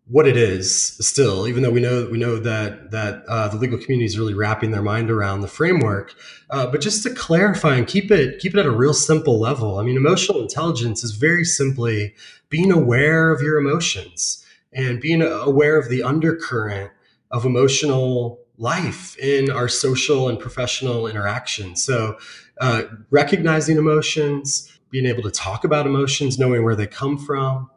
what 0.08 0.28
it 0.28 0.36
is 0.36 0.96
still, 1.00 1.48
even 1.48 1.62
though 1.62 1.70
we 1.70 1.80
know 1.80 2.08
we 2.10 2.18
know 2.18 2.38
that 2.38 2.90
that 2.90 3.24
uh, 3.26 3.48
the 3.48 3.56
legal 3.56 3.78
community 3.78 4.04
is 4.04 4.18
really 4.18 4.34
wrapping 4.34 4.70
their 4.70 4.82
mind 4.82 5.10
around 5.10 5.40
the 5.40 5.48
framework. 5.48 6.14
Uh, 6.50 6.66
but 6.66 6.80
just 6.80 7.02
to 7.02 7.14
clarify 7.14 7.76
and 7.76 7.86
keep 7.86 8.10
it 8.10 8.38
keep 8.38 8.54
it 8.54 8.60
at 8.60 8.66
a 8.66 8.70
real 8.70 8.94
simple 8.94 9.40
level. 9.40 9.78
I 9.78 9.82
mean, 9.82 9.96
emotional 9.96 10.42
intelligence 10.42 11.02
is 11.02 11.12
very 11.12 11.44
simply 11.44 12.14
being 12.50 12.70
aware 12.70 13.32
of 13.32 13.40
your 13.40 13.58
emotions 13.58 14.44
and 14.76 15.00
being 15.00 15.22
aware 15.22 15.78
of 15.78 15.90
the 15.90 16.04
undercurrent 16.04 16.92
of 17.32 17.46
emotional 17.46 18.40
life 18.58 19.18
in 19.18 19.50
our 19.50 19.68
social 19.68 20.28
and 20.28 20.40
professional 20.40 21.08
interactions. 21.08 21.84
So, 21.84 22.18
uh, 22.60 22.84
recognizing 23.10 23.78
emotions, 23.78 24.72
being 24.90 25.06
able 25.06 25.24
to 25.24 25.32
talk 25.32 25.64
about 25.64 25.86
emotions, 25.86 26.38
knowing 26.38 26.64
where 26.64 26.76
they 26.76 26.88
come 26.88 27.18
from, 27.18 27.70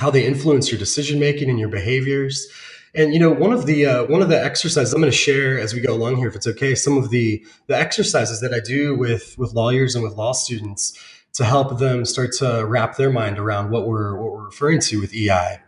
how 0.00 0.10
they 0.10 0.26
influence 0.26 0.70
your 0.70 0.78
decision 0.78 1.20
making 1.20 1.50
and 1.50 1.58
your 1.60 1.70
behaviors. 1.70 2.48
And 2.94 3.14
you 3.14 3.20
know, 3.20 3.30
one 3.32 3.52
of 3.52 3.66
the 3.66 3.86
uh, 3.86 4.04
one 4.06 4.22
of 4.22 4.30
the 4.30 4.42
exercises 4.42 4.94
I'm 4.94 5.00
going 5.02 5.12
to 5.12 5.16
share 5.16 5.60
as 5.60 5.74
we 5.74 5.80
go 5.80 5.94
along 5.94 6.16
here, 6.18 6.28
if 6.28 6.36
it's 6.36 6.48
okay, 6.48 6.74
some 6.74 6.98
of 6.98 7.10
the 7.10 7.44
the 7.68 7.76
exercises 7.78 8.40
that 8.42 8.54
I 8.54 8.60
do 8.60 8.96
with 8.96 9.36
with 9.38 9.54
lawyers 9.54 9.94
and 9.96 10.04
with 10.04 10.14
law 10.14 10.32
students 10.32 10.98
to 11.34 11.44
help 11.44 11.78
them 11.78 12.06
start 12.06 12.32
to 12.38 12.64
wrap 12.66 12.96
their 12.96 13.10
mind 13.12 13.38
around 13.38 13.70
what 13.70 13.86
we're 13.86 14.16
what 14.20 14.32
we're 14.32 14.46
referring 14.46 14.80
to 14.80 15.00
with 15.00 15.14
EI. 15.14 15.58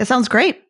That 0.00 0.06
sounds 0.06 0.28
great. 0.28 0.62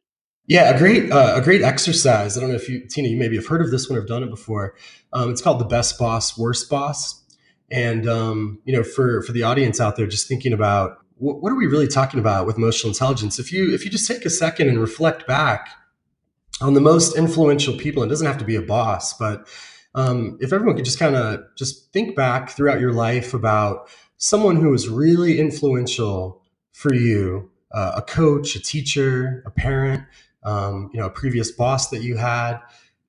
Yeah, 0.48 0.74
a 0.74 0.76
great 0.76 1.12
uh, 1.12 1.34
a 1.36 1.40
great 1.40 1.62
exercise. 1.62 2.36
I 2.36 2.40
don't 2.40 2.48
know 2.48 2.56
if 2.56 2.68
you, 2.68 2.84
Tina, 2.88 3.06
you 3.06 3.16
maybe 3.16 3.36
have 3.36 3.46
heard 3.46 3.60
of 3.60 3.70
this 3.70 3.88
one 3.88 3.96
or 3.96 4.00
have 4.00 4.08
done 4.08 4.24
it 4.24 4.28
before. 4.28 4.74
Um, 5.12 5.30
it's 5.30 5.40
called 5.40 5.60
the 5.60 5.66
best 5.66 6.00
boss, 6.00 6.36
worst 6.36 6.68
boss. 6.68 7.22
And 7.70 8.08
um, 8.08 8.58
you 8.64 8.72
know, 8.72 8.82
for 8.82 9.22
for 9.22 9.30
the 9.30 9.44
audience 9.44 9.80
out 9.80 9.94
there, 9.94 10.08
just 10.08 10.26
thinking 10.26 10.52
about 10.52 10.98
what, 11.14 11.40
what 11.40 11.52
are 11.52 11.54
we 11.54 11.68
really 11.68 11.86
talking 11.86 12.18
about 12.18 12.44
with 12.44 12.56
emotional 12.56 12.90
intelligence? 12.90 13.38
If 13.38 13.52
you 13.52 13.72
if 13.72 13.84
you 13.84 13.90
just 13.92 14.08
take 14.08 14.24
a 14.24 14.30
second 14.30 14.68
and 14.68 14.80
reflect 14.80 15.28
back 15.28 15.68
on 16.60 16.74
the 16.74 16.80
most 16.80 17.16
influential 17.16 17.78
people, 17.78 18.02
it 18.02 18.08
doesn't 18.08 18.26
have 18.26 18.38
to 18.38 18.44
be 18.44 18.56
a 18.56 18.62
boss, 18.62 19.16
but 19.16 19.46
um, 19.94 20.38
if 20.40 20.52
everyone 20.52 20.74
could 20.74 20.84
just 20.84 20.98
kind 20.98 21.14
of 21.14 21.44
just 21.56 21.92
think 21.92 22.16
back 22.16 22.50
throughout 22.50 22.80
your 22.80 22.92
life 22.92 23.32
about 23.32 23.88
someone 24.16 24.56
who 24.56 24.70
was 24.70 24.88
really 24.88 25.38
influential 25.38 26.42
for 26.72 26.92
you, 26.92 27.48
uh, 27.72 27.92
a 27.96 28.02
coach, 28.02 28.56
a 28.56 28.60
teacher, 28.60 29.42
a 29.46 29.50
parent, 29.50 30.02
um, 30.42 30.90
you 30.92 31.00
know, 31.00 31.06
a 31.06 31.10
previous 31.10 31.50
boss 31.50 31.90
that 31.90 32.02
you 32.02 32.16
had. 32.16 32.58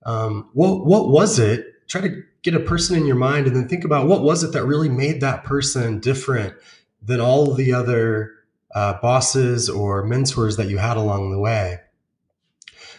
Um, 0.04 0.50
what 0.54 0.86
what 0.86 1.10
was 1.10 1.40
it? 1.40 1.66
Try 1.88 2.02
to 2.02 2.24
get 2.44 2.56
a 2.56 2.60
person 2.60 2.98
in 2.98 3.06
your 3.06 3.16
mind, 3.16 3.48
and 3.48 3.56
then 3.56 3.68
think 3.68 3.84
about 3.84 4.08
what 4.08 4.24
was 4.24 4.44
it 4.44 4.54
that 4.54 4.66
really 4.66 4.90
made 4.90 5.22
that 5.22 5.44
person 5.44 6.00
different 6.00 6.54
than 7.02 7.20
all 7.20 7.54
the 7.54 7.74
other 7.74 8.34
uh, 8.74 9.00
bosses 9.02 9.70
or 9.70 10.04
mentors 10.04 10.58
that 10.58 10.70
you 10.70 10.78
had 10.78 10.98
along 10.98 11.32
the 11.32 11.40
way. 11.40 11.80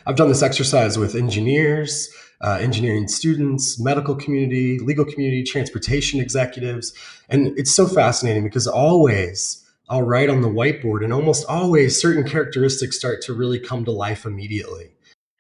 I've 0.07 0.17
done 0.17 0.29
this 0.29 0.43
exercise 0.43 0.99
with 0.99 1.15
engineers, 1.15 2.13
uh, 2.41 2.59
engineering 2.61 3.07
students, 3.07 3.79
medical 3.79 4.17
community, 4.17 4.79
legal 4.81 5.05
community, 5.05 5.45
transportation 5.45 6.21
executives, 6.21 6.93
and 7.29 7.57
it's 7.57 7.71
so 7.71 7.87
fascinating 7.87 8.43
because 8.43 8.67
always 8.67 9.62
I'll 9.89 10.03
write 10.03 10.31
on 10.31 10.41
the 10.41 10.49
whiteboard, 10.49 11.05
and 11.05 11.13
almost 11.13 11.45
always 11.49 12.01
certain 12.01 12.25
characteristics 12.25 12.97
start 12.97 13.23
to 13.23 13.35
really 13.35 13.59
come 13.59 13.85
to 13.85 13.91
life 13.91 14.25
immediately. 14.25 14.93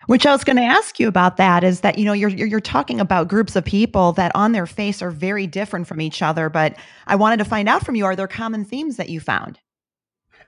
Which 0.06 0.26
I 0.26 0.32
was 0.32 0.42
going 0.42 0.56
to 0.56 0.62
ask 0.62 0.98
you 0.98 1.06
about 1.06 1.36
that 1.36 1.62
is 1.62 1.80
that 1.80 1.98
you 1.98 2.04
know 2.04 2.12
you're 2.12 2.28
you're 2.28 2.60
talking 2.60 3.00
about 3.00 3.28
groups 3.28 3.54
of 3.54 3.64
people 3.64 4.12
that 4.12 4.32
on 4.34 4.52
their 4.52 4.66
face 4.66 5.00
are 5.00 5.10
very 5.10 5.46
different 5.46 5.86
from 5.86 6.00
each 6.00 6.22
other, 6.22 6.48
but 6.48 6.76
I 7.06 7.14
wanted 7.14 7.38
to 7.38 7.44
find 7.44 7.68
out 7.68 7.86
from 7.86 7.94
you 7.94 8.04
are 8.04 8.16
there 8.16 8.28
common 8.28 8.64
themes 8.64 8.96
that 8.96 9.08
you 9.08 9.20
found? 9.20 9.60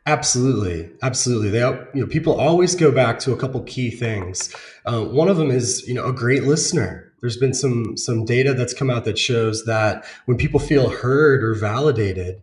Absolutely, 0.07 0.91
absolutely. 1.03 1.49
They, 1.49 1.61
you 1.61 2.03
know, 2.03 2.07
people 2.07 2.39
always 2.39 2.75
go 2.75 2.93
back 2.93 3.19
to 3.21 3.33
a 3.33 3.37
couple 3.37 3.63
key 3.63 3.91
things. 3.91 4.55
Uh, 4.85 5.03
one 5.03 5.29
of 5.29 5.39
them 5.39 5.51
is, 5.51 5.87
you 5.89 5.95
know, 5.95 6.05
a 6.05 6.13
great 6.13 6.43
listener. 6.43 7.13
There's 7.21 7.39
been 7.39 7.55
some 7.55 7.97
some 7.97 8.27
data 8.27 8.53
that's 8.53 8.75
come 8.75 8.91
out 8.91 9.07
that 9.07 9.19
shows 9.19 9.65
that 9.65 10.05
when 10.27 10.37
people 10.37 10.61
feel 10.61 10.91
heard 10.91 11.43
or 11.43 11.55
validated, 11.55 12.43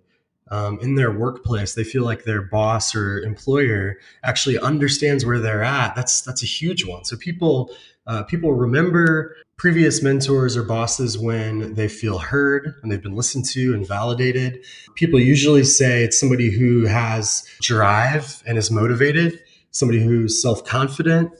um, 0.52 0.80
in 0.82 0.96
their 0.96 1.12
workplace, 1.12 1.74
they 1.74 1.86
feel 1.86 2.04
like 2.04 2.26
their 2.26 2.42
boss 2.42 2.94
or 2.94 3.20
employer 3.20 3.98
actually 4.24 4.60
understands 4.60 5.26
where 5.26 5.40
they're 5.40 5.64
at. 5.64 5.96
That's 5.96 6.22
that's 6.22 6.44
a 6.44 6.46
huge 6.46 6.86
one. 6.86 7.06
So 7.06 7.16
people 7.16 7.72
uh, 8.06 8.24
people 8.24 8.54
remember 8.54 9.38
previous 9.56 10.04
mentors 10.04 10.58
or 10.58 10.64
bosses 10.64 11.18
when 11.18 11.76
they 11.76 11.88
feel 11.88 12.18
heard, 12.18 12.74
and 12.82 12.92
they've 12.92 13.02
been 13.02 13.16
listened 13.16 13.46
to 13.46 13.74
and 13.74 13.88
validated. 13.88 14.60
People 14.96 15.20
usually 15.20 15.64
say 15.64 16.04
it's 16.04 16.20
somebody 16.20 16.52
who 16.52 16.86
has 16.86 17.48
drive 17.62 18.44
and 18.46 18.58
is 18.58 18.70
motivated, 18.70 19.40
somebody 19.72 20.04
who's 20.04 20.42
self 20.42 20.66
confident, 20.66 21.32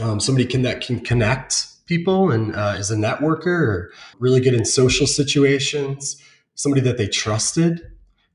um, 0.00 0.20
somebody 0.20 0.46
can 0.46 0.62
that 0.62 0.80
can 0.80 1.00
connect 1.00 1.66
people 1.86 2.30
and 2.30 2.54
uh, 2.54 2.76
is 2.78 2.92
a 2.92 2.96
networker 2.96 3.46
or 3.46 3.90
really 4.20 4.40
good 4.40 4.54
in 4.54 4.64
social 4.64 5.08
situations, 5.08 6.22
somebody 6.54 6.80
that 6.82 6.98
they 6.98 7.08
trusted 7.08 7.91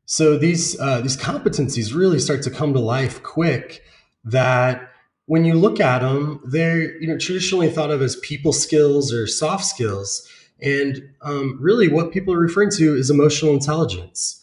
so 0.08 0.38
these 0.38 0.80
uh, 0.80 1.02
these 1.02 1.18
competencies 1.18 1.94
really 1.94 2.18
start 2.18 2.42
to 2.44 2.50
come 2.50 2.74
to 2.74 2.80
life 2.80 3.22
quick. 3.24 3.84
That 4.24 4.90
when 5.26 5.44
you 5.44 5.54
look 5.54 5.82
at 5.82 6.00
them, 6.00 6.40
they're 6.46 6.98
you 7.02 7.08
know 7.08 7.18
traditionally 7.18 7.70
thought 7.70 7.92
of 7.92 8.02
as 8.02 8.16
people 8.16 8.54
skills 8.54 9.12
or 9.12 9.28
soft 9.28 9.66
skills, 9.66 10.26
and 10.62 11.04
um, 11.22 11.58
really 11.60 11.90
what 11.90 12.14
people 12.14 12.34
are 12.34 12.40
referring 12.40 12.72
to 12.72 12.96
is 12.96 13.10
emotional 13.10 13.54
intelligence. 13.54 14.42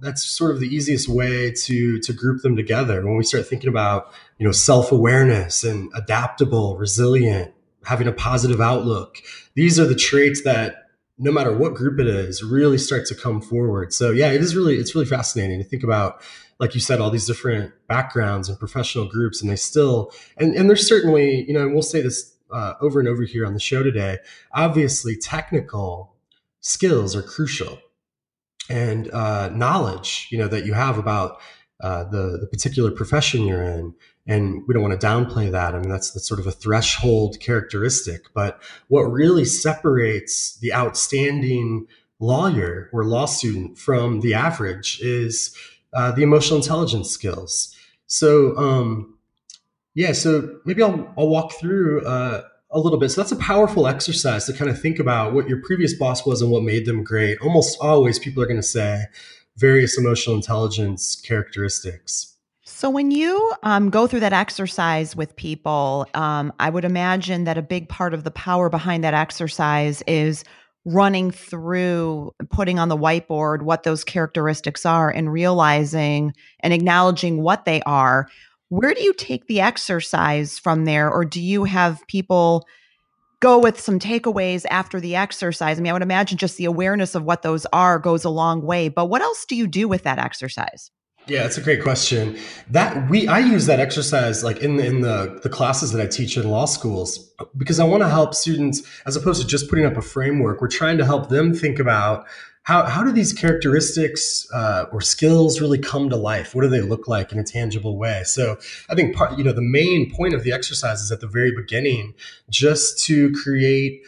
That's 0.00 0.26
sort 0.26 0.50
of 0.50 0.58
the 0.58 0.74
easiest 0.74 1.08
way 1.08 1.52
to 1.52 2.00
to 2.00 2.12
group 2.12 2.42
them 2.42 2.56
together. 2.56 3.06
When 3.06 3.16
we 3.16 3.22
start 3.22 3.46
thinking 3.46 3.68
about 3.68 4.12
you 4.38 4.44
know 4.44 4.52
self 4.52 4.90
awareness 4.90 5.62
and 5.62 5.88
adaptable, 5.94 6.76
resilient, 6.76 7.54
having 7.84 8.08
a 8.08 8.12
positive 8.12 8.60
outlook, 8.60 9.18
these 9.54 9.78
are 9.78 9.86
the 9.86 9.94
traits 9.94 10.42
that 10.42 10.85
no 11.18 11.32
matter 11.32 11.56
what 11.56 11.74
group 11.74 11.98
it 11.98 12.06
is, 12.06 12.42
really 12.42 12.78
start 12.78 13.06
to 13.06 13.14
come 13.14 13.40
forward. 13.40 13.92
So 13.92 14.10
yeah, 14.10 14.30
it 14.32 14.40
is 14.40 14.54
really 14.54 14.76
it's 14.76 14.94
really 14.94 15.06
fascinating 15.06 15.58
to 15.58 15.64
think 15.64 15.82
about, 15.82 16.20
like 16.58 16.74
you 16.74 16.80
said, 16.80 17.00
all 17.00 17.10
these 17.10 17.26
different 17.26 17.72
backgrounds 17.88 18.48
and 18.48 18.58
professional 18.58 19.06
groups, 19.06 19.40
and 19.40 19.50
they 19.50 19.56
still 19.56 20.12
and 20.36 20.54
and 20.54 20.68
there's 20.68 20.86
certainly 20.86 21.44
you 21.46 21.54
know, 21.54 21.62
and 21.62 21.72
we'll 21.72 21.82
say 21.82 22.02
this 22.02 22.34
uh, 22.52 22.74
over 22.80 23.00
and 23.00 23.08
over 23.08 23.24
here 23.24 23.46
on 23.46 23.54
the 23.54 23.60
show 23.60 23.82
today. 23.82 24.18
Obviously, 24.52 25.16
technical 25.16 26.14
skills 26.60 27.16
are 27.16 27.22
crucial, 27.22 27.78
and 28.68 29.10
uh, 29.12 29.48
knowledge 29.48 30.28
you 30.30 30.38
know 30.38 30.48
that 30.48 30.66
you 30.66 30.74
have 30.74 30.98
about 30.98 31.40
uh, 31.80 32.04
the 32.04 32.38
the 32.40 32.46
particular 32.46 32.90
profession 32.90 33.46
you're 33.46 33.62
in 33.62 33.94
and 34.26 34.62
we 34.66 34.74
don't 34.74 34.82
want 34.82 34.98
to 35.00 35.06
downplay 35.06 35.50
that. 35.50 35.74
I 35.74 35.78
mean, 35.78 35.88
that's, 35.88 36.10
that's 36.10 36.26
sort 36.26 36.40
of 36.40 36.46
a 36.46 36.52
threshold 36.52 37.38
characteristic. 37.40 38.22
But 38.34 38.60
what 38.88 39.02
really 39.02 39.44
separates 39.44 40.56
the 40.58 40.72
outstanding 40.74 41.86
lawyer 42.18 42.90
or 42.92 43.04
law 43.04 43.26
student 43.26 43.78
from 43.78 44.20
the 44.20 44.34
average 44.34 45.00
is 45.00 45.56
uh, 45.92 46.10
the 46.12 46.22
emotional 46.22 46.58
intelligence 46.58 47.10
skills. 47.10 47.74
So, 48.06 48.56
um, 48.56 49.18
yeah, 49.94 50.12
so 50.12 50.58
maybe 50.64 50.82
I'll, 50.82 51.12
I'll 51.16 51.28
walk 51.28 51.52
through 51.52 52.04
uh, 52.04 52.42
a 52.70 52.78
little 52.78 52.98
bit. 52.98 53.10
So 53.10 53.20
that's 53.20 53.32
a 53.32 53.36
powerful 53.36 53.86
exercise 53.86 54.44
to 54.46 54.52
kind 54.52 54.70
of 54.70 54.80
think 54.80 54.98
about 54.98 55.32
what 55.32 55.48
your 55.48 55.62
previous 55.62 55.94
boss 55.94 56.26
was 56.26 56.42
and 56.42 56.50
what 56.50 56.62
made 56.62 56.84
them 56.84 57.04
great. 57.04 57.38
Almost 57.40 57.78
always, 57.80 58.18
people 58.18 58.42
are 58.42 58.46
going 58.46 58.60
to 58.60 58.62
say 58.62 59.04
various 59.56 59.96
emotional 59.96 60.36
intelligence 60.36 61.16
characteristics. 61.16 62.35
So, 62.78 62.90
when 62.90 63.10
you 63.10 63.54
um, 63.62 63.88
go 63.88 64.06
through 64.06 64.20
that 64.20 64.34
exercise 64.34 65.16
with 65.16 65.34
people, 65.34 66.06
um, 66.12 66.52
I 66.60 66.68
would 66.68 66.84
imagine 66.84 67.44
that 67.44 67.56
a 67.56 67.62
big 67.62 67.88
part 67.88 68.12
of 68.12 68.22
the 68.22 68.30
power 68.30 68.68
behind 68.68 69.02
that 69.02 69.14
exercise 69.14 70.02
is 70.06 70.44
running 70.84 71.30
through, 71.30 72.34
putting 72.50 72.78
on 72.78 72.90
the 72.90 72.96
whiteboard 72.96 73.62
what 73.62 73.84
those 73.84 74.04
characteristics 74.04 74.84
are 74.84 75.08
and 75.08 75.32
realizing 75.32 76.34
and 76.60 76.74
acknowledging 76.74 77.40
what 77.40 77.64
they 77.64 77.80
are. 77.86 78.28
Where 78.68 78.92
do 78.92 79.02
you 79.02 79.14
take 79.14 79.46
the 79.46 79.62
exercise 79.62 80.58
from 80.58 80.84
there? 80.84 81.10
Or 81.10 81.24
do 81.24 81.40
you 81.40 81.64
have 81.64 82.06
people 82.08 82.66
go 83.40 83.58
with 83.58 83.80
some 83.80 83.98
takeaways 83.98 84.66
after 84.68 85.00
the 85.00 85.16
exercise? 85.16 85.78
I 85.78 85.80
mean, 85.80 85.88
I 85.88 85.92
would 85.94 86.02
imagine 86.02 86.36
just 86.36 86.58
the 86.58 86.66
awareness 86.66 87.14
of 87.14 87.24
what 87.24 87.40
those 87.40 87.64
are 87.72 87.98
goes 87.98 88.26
a 88.26 88.28
long 88.28 88.60
way. 88.60 88.90
But 88.90 89.06
what 89.06 89.22
else 89.22 89.46
do 89.46 89.56
you 89.56 89.66
do 89.66 89.88
with 89.88 90.02
that 90.02 90.18
exercise? 90.18 90.90
Yeah, 91.28 91.42
that's 91.42 91.58
a 91.58 91.60
great 91.60 91.82
question. 91.82 92.38
That 92.70 93.10
we 93.10 93.26
I 93.26 93.40
use 93.40 93.66
that 93.66 93.80
exercise 93.80 94.44
like 94.44 94.58
in 94.58 94.76
the 94.76 94.86
in 94.86 95.00
the 95.00 95.40
the 95.42 95.48
classes 95.48 95.90
that 95.92 96.00
I 96.00 96.06
teach 96.06 96.36
in 96.36 96.48
law 96.48 96.66
schools 96.66 97.18
because 97.56 97.80
I 97.80 97.84
want 97.84 98.02
to 98.04 98.08
help 98.08 98.34
students 98.34 98.82
as 99.06 99.16
opposed 99.16 99.42
to 99.42 99.46
just 99.46 99.68
putting 99.68 99.84
up 99.84 99.96
a 99.96 100.02
framework. 100.02 100.60
We're 100.60 100.68
trying 100.68 100.98
to 100.98 101.04
help 101.04 101.28
them 101.28 101.52
think 101.52 101.80
about 101.80 102.26
how 102.62 102.84
how 102.86 103.02
do 103.02 103.10
these 103.10 103.32
characteristics 103.32 104.46
uh, 104.52 104.86
or 104.92 105.00
skills 105.00 105.60
really 105.60 105.78
come 105.78 106.10
to 106.10 106.16
life? 106.16 106.54
What 106.54 106.62
do 106.62 106.68
they 106.68 106.80
look 106.80 107.08
like 107.08 107.32
in 107.32 107.40
a 107.40 107.44
tangible 107.44 107.98
way? 107.98 108.22
So 108.24 108.58
I 108.88 108.94
think 108.94 109.16
part 109.16 109.36
you 109.36 109.42
know 109.42 109.52
the 109.52 109.62
main 109.62 110.12
point 110.12 110.32
of 110.32 110.44
the 110.44 110.52
exercise 110.52 111.00
is 111.00 111.10
at 111.10 111.20
the 111.20 111.26
very 111.26 111.50
beginning, 111.50 112.14
just 112.50 113.04
to 113.06 113.32
create 113.32 114.02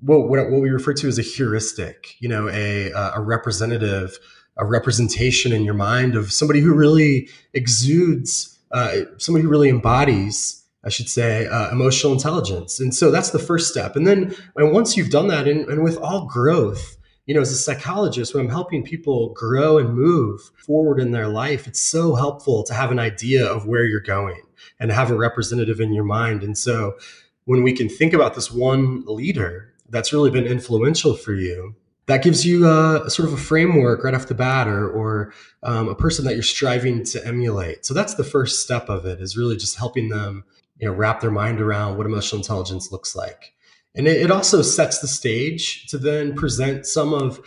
what 0.00 0.28
what, 0.28 0.50
what 0.50 0.60
we 0.60 0.70
refer 0.70 0.94
to 0.94 1.06
as 1.06 1.18
a 1.18 1.22
heuristic, 1.22 2.16
you 2.18 2.28
know, 2.28 2.48
a 2.48 2.90
a 2.90 3.20
representative 3.20 4.18
a 4.56 4.64
representation 4.64 5.52
in 5.52 5.64
your 5.64 5.74
mind 5.74 6.16
of 6.16 6.32
somebody 6.32 6.60
who 6.60 6.74
really 6.74 7.28
exudes, 7.52 8.58
uh, 8.72 9.02
somebody 9.18 9.42
who 9.42 9.48
really 9.48 9.68
embodies, 9.68 10.64
I 10.84 10.88
should 10.88 11.08
say, 11.08 11.46
uh, 11.46 11.70
emotional 11.70 12.12
intelligence. 12.12 12.80
And 12.80 12.94
so 12.94 13.10
that's 13.10 13.30
the 13.30 13.38
first 13.38 13.70
step. 13.70 13.96
And 13.96 14.06
then, 14.06 14.34
and 14.56 14.72
once 14.72 14.96
you've 14.96 15.10
done 15.10 15.28
that, 15.28 15.46
and, 15.46 15.68
and 15.68 15.82
with 15.82 15.98
all 15.98 16.26
growth, 16.26 16.96
you 17.26 17.34
know, 17.34 17.40
as 17.40 17.50
a 17.50 17.56
psychologist, 17.56 18.34
when 18.34 18.44
I'm 18.44 18.50
helping 18.50 18.84
people 18.84 19.30
grow 19.34 19.78
and 19.78 19.94
move 19.94 20.40
forward 20.64 21.00
in 21.00 21.10
their 21.10 21.28
life, 21.28 21.66
it's 21.66 21.80
so 21.80 22.14
helpful 22.14 22.62
to 22.64 22.74
have 22.74 22.92
an 22.92 23.00
idea 23.00 23.44
of 23.44 23.66
where 23.66 23.84
you're 23.84 24.00
going 24.00 24.42
and 24.78 24.92
have 24.92 25.10
a 25.10 25.16
representative 25.16 25.80
in 25.80 25.92
your 25.92 26.04
mind. 26.04 26.42
And 26.42 26.56
so, 26.56 26.96
when 27.44 27.62
we 27.62 27.72
can 27.72 27.88
think 27.88 28.12
about 28.12 28.34
this 28.34 28.50
one 28.50 29.04
leader 29.06 29.72
that's 29.88 30.12
really 30.12 30.30
been 30.30 30.46
influential 30.46 31.14
for 31.14 31.32
you 31.32 31.74
that 32.06 32.22
gives 32.22 32.46
you 32.46 32.66
a, 32.68 33.10
sort 33.10 33.28
of 33.28 33.34
a 33.34 33.36
framework 33.36 34.04
right 34.04 34.14
off 34.14 34.28
the 34.28 34.34
bat 34.34 34.68
or, 34.68 34.88
or 34.88 35.32
um, 35.62 35.88
a 35.88 35.94
person 35.94 36.24
that 36.24 36.34
you're 36.34 36.42
striving 36.42 37.04
to 37.04 37.26
emulate. 37.26 37.84
So 37.84 37.94
that's 37.94 38.14
the 38.14 38.24
first 38.24 38.62
step 38.62 38.88
of 38.88 39.04
it 39.04 39.20
is 39.20 39.36
really 39.36 39.56
just 39.56 39.76
helping 39.76 40.08
them 40.08 40.44
you 40.78 40.86
know 40.86 40.94
wrap 40.94 41.20
their 41.20 41.30
mind 41.30 41.60
around 41.60 41.96
what 41.96 42.06
emotional 42.06 42.40
intelligence 42.40 42.92
looks 42.92 43.16
like. 43.16 43.54
And 43.94 44.06
it, 44.06 44.20
it 44.22 44.30
also 44.30 44.62
sets 44.62 45.00
the 45.00 45.08
stage 45.08 45.86
to 45.88 45.98
then 45.98 46.34
present 46.34 46.86
some 46.86 47.12
of 47.14 47.40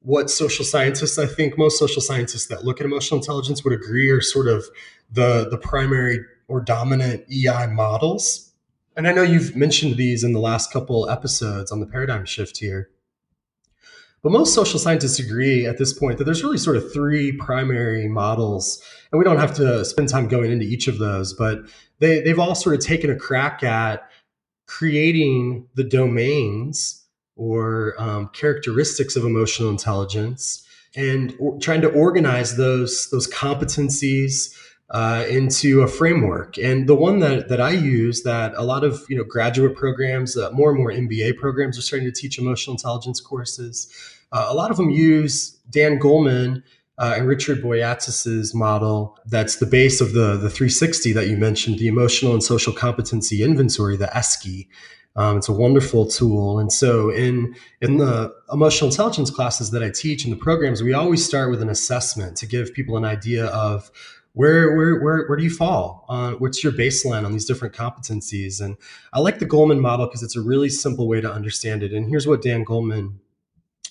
what 0.00 0.30
social 0.30 0.64
scientists 0.64 1.18
i 1.18 1.26
think 1.26 1.58
most 1.58 1.80
social 1.80 2.00
scientists 2.00 2.46
that 2.46 2.64
look 2.64 2.78
at 2.80 2.86
emotional 2.86 3.18
intelligence 3.18 3.64
would 3.64 3.72
agree 3.72 4.08
are 4.08 4.20
sort 4.20 4.46
of 4.46 4.64
the 5.10 5.48
the 5.50 5.58
primary 5.58 6.20
or 6.46 6.60
dominant 6.60 7.24
ei 7.28 7.66
models. 7.66 8.52
And 8.96 9.08
i 9.08 9.12
know 9.12 9.22
you've 9.22 9.56
mentioned 9.56 9.96
these 9.96 10.22
in 10.22 10.32
the 10.32 10.38
last 10.38 10.72
couple 10.72 11.10
episodes 11.10 11.72
on 11.72 11.80
the 11.80 11.86
paradigm 11.86 12.24
shift 12.24 12.58
here 12.58 12.88
but 14.26 14.32
most 14.32 14.54
social 14.54 14.80
scientists 14.80 15.20
agree 15.20 15.66
at 15.66 15.78
this 15.78 15.92
point 15.92 16.18
that 16.18 16.24
there's 16.24 16.42
really 16.42 16.58
sort 16.58 16.76
of 16.76 16.92
three 16.92 17.30
primary 17.30 18.08
models. 18.08 18.82
And 19.12 19.20
we 19.20 19.24
don't 19.24 19.38
have 19.38 19.54
to 19.54 19.84
spend 19.84 20.08
time 20.08 20.26
going 20.26 20.50
into 20.50 20.64
each 20.64 20.88
of 20.88 20.98
those, 20.98 21.32
but 21.32 21.60
they, 22.00 22.22
they've 22.22 22.40
all 22.40 22.56
sort 22.56 22.74
of 22.74 22.80
taken 22.80 23.08
a 23.08 23.14
crack 23.14 23.62
at 23.62 24.10
creating 24.66 25.68
the 25.76 25.84
domains 25.84 27.04
or 27.36 27.94
um, 27.98 28.28
characteristics 28.32 29.14
of 29.14 29.24
emotional 29.24 29.70
intelligence 29.70 30.66
and 30.96 31.32
or, 31.38 31.56
trying 31.60 31.82
to 31.82 31.92
organize 31.92 32.56
those, 32.56 33.08
those 33.10 33.32
competencies 33.32 34.52
uh, 34.90 35.24
into 35.28 35.82
a 35.82 35.86
framework. 35.86 36.58
And 36.58 36.88
the 36.88 36.96
one 36.96 37.20
that, 37.20 37.48
that 37.48 37.60
I 37.60 37.70
use 37.70 38.24
that 38.24 38.54
a 38.56 38.64
lot 38.64 38.82
of 38.82 39.04
you 39.08 39.16
know 39.16 39.22
graduate 39.22 39.76
programs, 39.76 40.36
uh, 40.36 40.50
more 40.50 40.70
and 40.70 40.78
more 40.78 40.90
MBA 40.90 41.38
programs 41.38 41.78
are 41.78 41.82
starting 41.82 42.12
to 42.12 42.20
teach 42.20 42.40
emotional 42.40 42.74
intelligence 42.74 43.20
courses. 43.20 44.15
Uh, 44.32 44.46
a 44.48 44.54
lot 44.54 44.70
of 44.70 44.76
them 44.76 44.90
use 44.90 45.52
Dan 45.70 45.98
Goleman 45.98 46.62
uh, 46.98 47.14
and 47.16 47.26
Richard 47.26 47.62
Boyatzis's 47.62 48.54
model. 48.54 49.18
That's 49.26 49.56
the 49.56 49.66
base 49.66 50.00
of 50.00 50.12
the 50.12 50.36
the 50.36 50.50
360 50.50 51.12
that 51.12 51.28
you 51.28 51.36
mentioned, 51.36 51.78
the 51.78 51.88
Emotional 51.88 52.32
and 52.32 52.42
Social 52.42 52.72
Competency 52.72 53.42
Inventory, 53.42 53.96
the 53.96 54.06
ESCI. 54.06 54.68
Um, 55.16 55.38
it's 55.38 55.48
a 55.48 55.52
wonderful 55.52 56.06
tool. 56.06 56.58
And 56.58 56.72
so 56.72 57.10
in 57.10 57.54
in 57.80 57.98
the 57.98 58.34
emotional 58.52 58.90
intelligence 58.90 59.30
classes 59.30 59.70
that 59.70 59.82
I 59.82 59.90
teach 59.90 60.24
in 60.24 60.30
the 60.30 60.36
programs, 60.36 60.82
we 60.82 60.92
always 60.92 61.24
start 61.24 61.50
with 61.50 61.62
an 61.62 61.70
assessment 61.70 62.36
to 62.38 62.46
give 62.46 62.74
people 62.74 62.96
an 62.96 63.04
idea 63.04 63.46
of 63.46 63.90
where 64.36 64.76
where 64.76 65.00
where 65.00 65.26
where 65.26 65.36
do 65.38 65.42
you 65.42 65.50
fall 65.50 66.04
on 66.08 66.34
what's 66.34 66.62
your 66.62 66.72
baseline 66.72 67.24
on 67.24 67.32
these 67.32 67.46
different 67.46 67.74
competencies 67.74 68.60
and 68.60 68.76
i 69.14 69.18
like 69.18 69.38
the 69.38 69.46
goleman 69.46 69.80
model 69.80 70.04
because 70.04 70.22
it's 70.22 70.36
a 70.36 70.42
really 70.42 70.68
simple 70.68 71.08
way 71.08 71.22
to 71.22 71.32
understand 71.32 71.82
it 71.82 71.90
and 71.90 72.10
here's 72.10 72.26
what 72.26 72.42
dan 72.42 72.62
goleman 72.62 73.14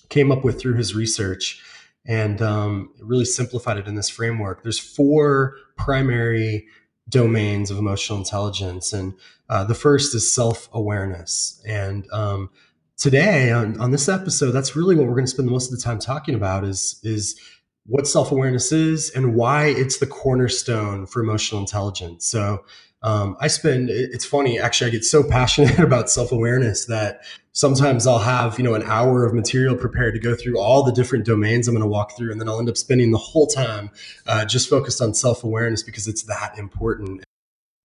came 0.09 0.31
up 0.31 0.43
with 0.43 0.59
through 0.59 0.75
his 0.75 0.95
research 0.95 1.61
and 2.07 2.41
um, 2.41 2.93
really 2.99 3.25
simplified 3.25 3.77
it 3.77 3.87
in 3.87 3.95
this 3.95 4.09
framework 4.09 4.63
there's 4.63 4.79
four 4.79 5.55
primary 5.77 6.65
domains 7.09 7.69
of 7.69 7.77
emotional 7.77 8.17
intelligence 8.17 8.93
and 8.93 9.13
uh, 9.49 9.63
the 9.63 9.75
first 9.75 10.15
is 10.15 10.29
self-awareness 10.31 11.61
and 11.67 12.07
um, 12.11 12.49
today 12.97 13.51
on, 13.51 13.79
on 13.79 13.91
this 13.91 14.09
episode 14.09 14.51
that's 14.51 14.75
really 14.75 14.95
what 14.95 15.05
we're 15.05 15.13
going 15.13 15.25
to 15.25 15.31
spend 15.31 15.49
most 15.49 15.71
of 15.71 15.77
the 15.77 15.83
time 15.83 15.99
talking 15.99 16.35
about 16.35 16.63
is 16.63 16.99
is 17.03 17.39
what 17.85 18.07
self 18.07 18.31
awareness 18.31 18.71
is 18.71 19.09
and 19.11 19.35
why 19.35 19.67
it's 19.67 19.99
the 19.99 20.07
cornerstone 20.07 21.05
for 21.05 21.21
emotional 21.21 21.61
intelligence. 21.61 22.27
So, 22.27 22.65
um, 23.05 23.37
I 23.39 23.49
spend, 23.49 23.91
it's 23.91 24.25
funny, 24.25 24.59
actually, 24.59 24.87
I 24.87 24.89
get 24.89 25.05
so 25.05 25.21
passionate 25.23 25.77
about 25.89 26.09
self 26.09 26.31
awareness 26.31 26.85
that 26.85 27.21
sometimes 27.51 28.07
I'll 28.07 28.17
have, 28.17 28.57
you 28.57 28.63
know, 28.63 28.73
an 28.73 28.81
hour 28.81 29.23
of 29.23 29.33
material 29.35 29.75
prepared 29.75 30.15
to 30.15 30.19
go 30.19 30.35
through 30.35 30.59
all 30.59 30.81
the 30.81 30.91
different 30.91 31.23
domains 31.23 31.67
I'm 31.67 31.75
going 31.75 31.83
to 31.83 31.87
walk 31.87 32.17
through. 32.17 32.31
And 32.31 32.41
then 32.41 32.49
I'll 32.49 32.57
end 32.57 32.67
up 32.67 32.77
spending 32.77 33.11
the 33.11 33.19
whole 33.19 33.45
time 33.45 33.91
uh, 34.25 34.45
just 34.45 34.67
focused 34.67 35.03
on 35.03 35.13
self 35.13 35.43
awareness 35.43 35.83
because 35.83 36.07
it's 36.07 36.23
that 36.23 36.57
important. 36.57 37.23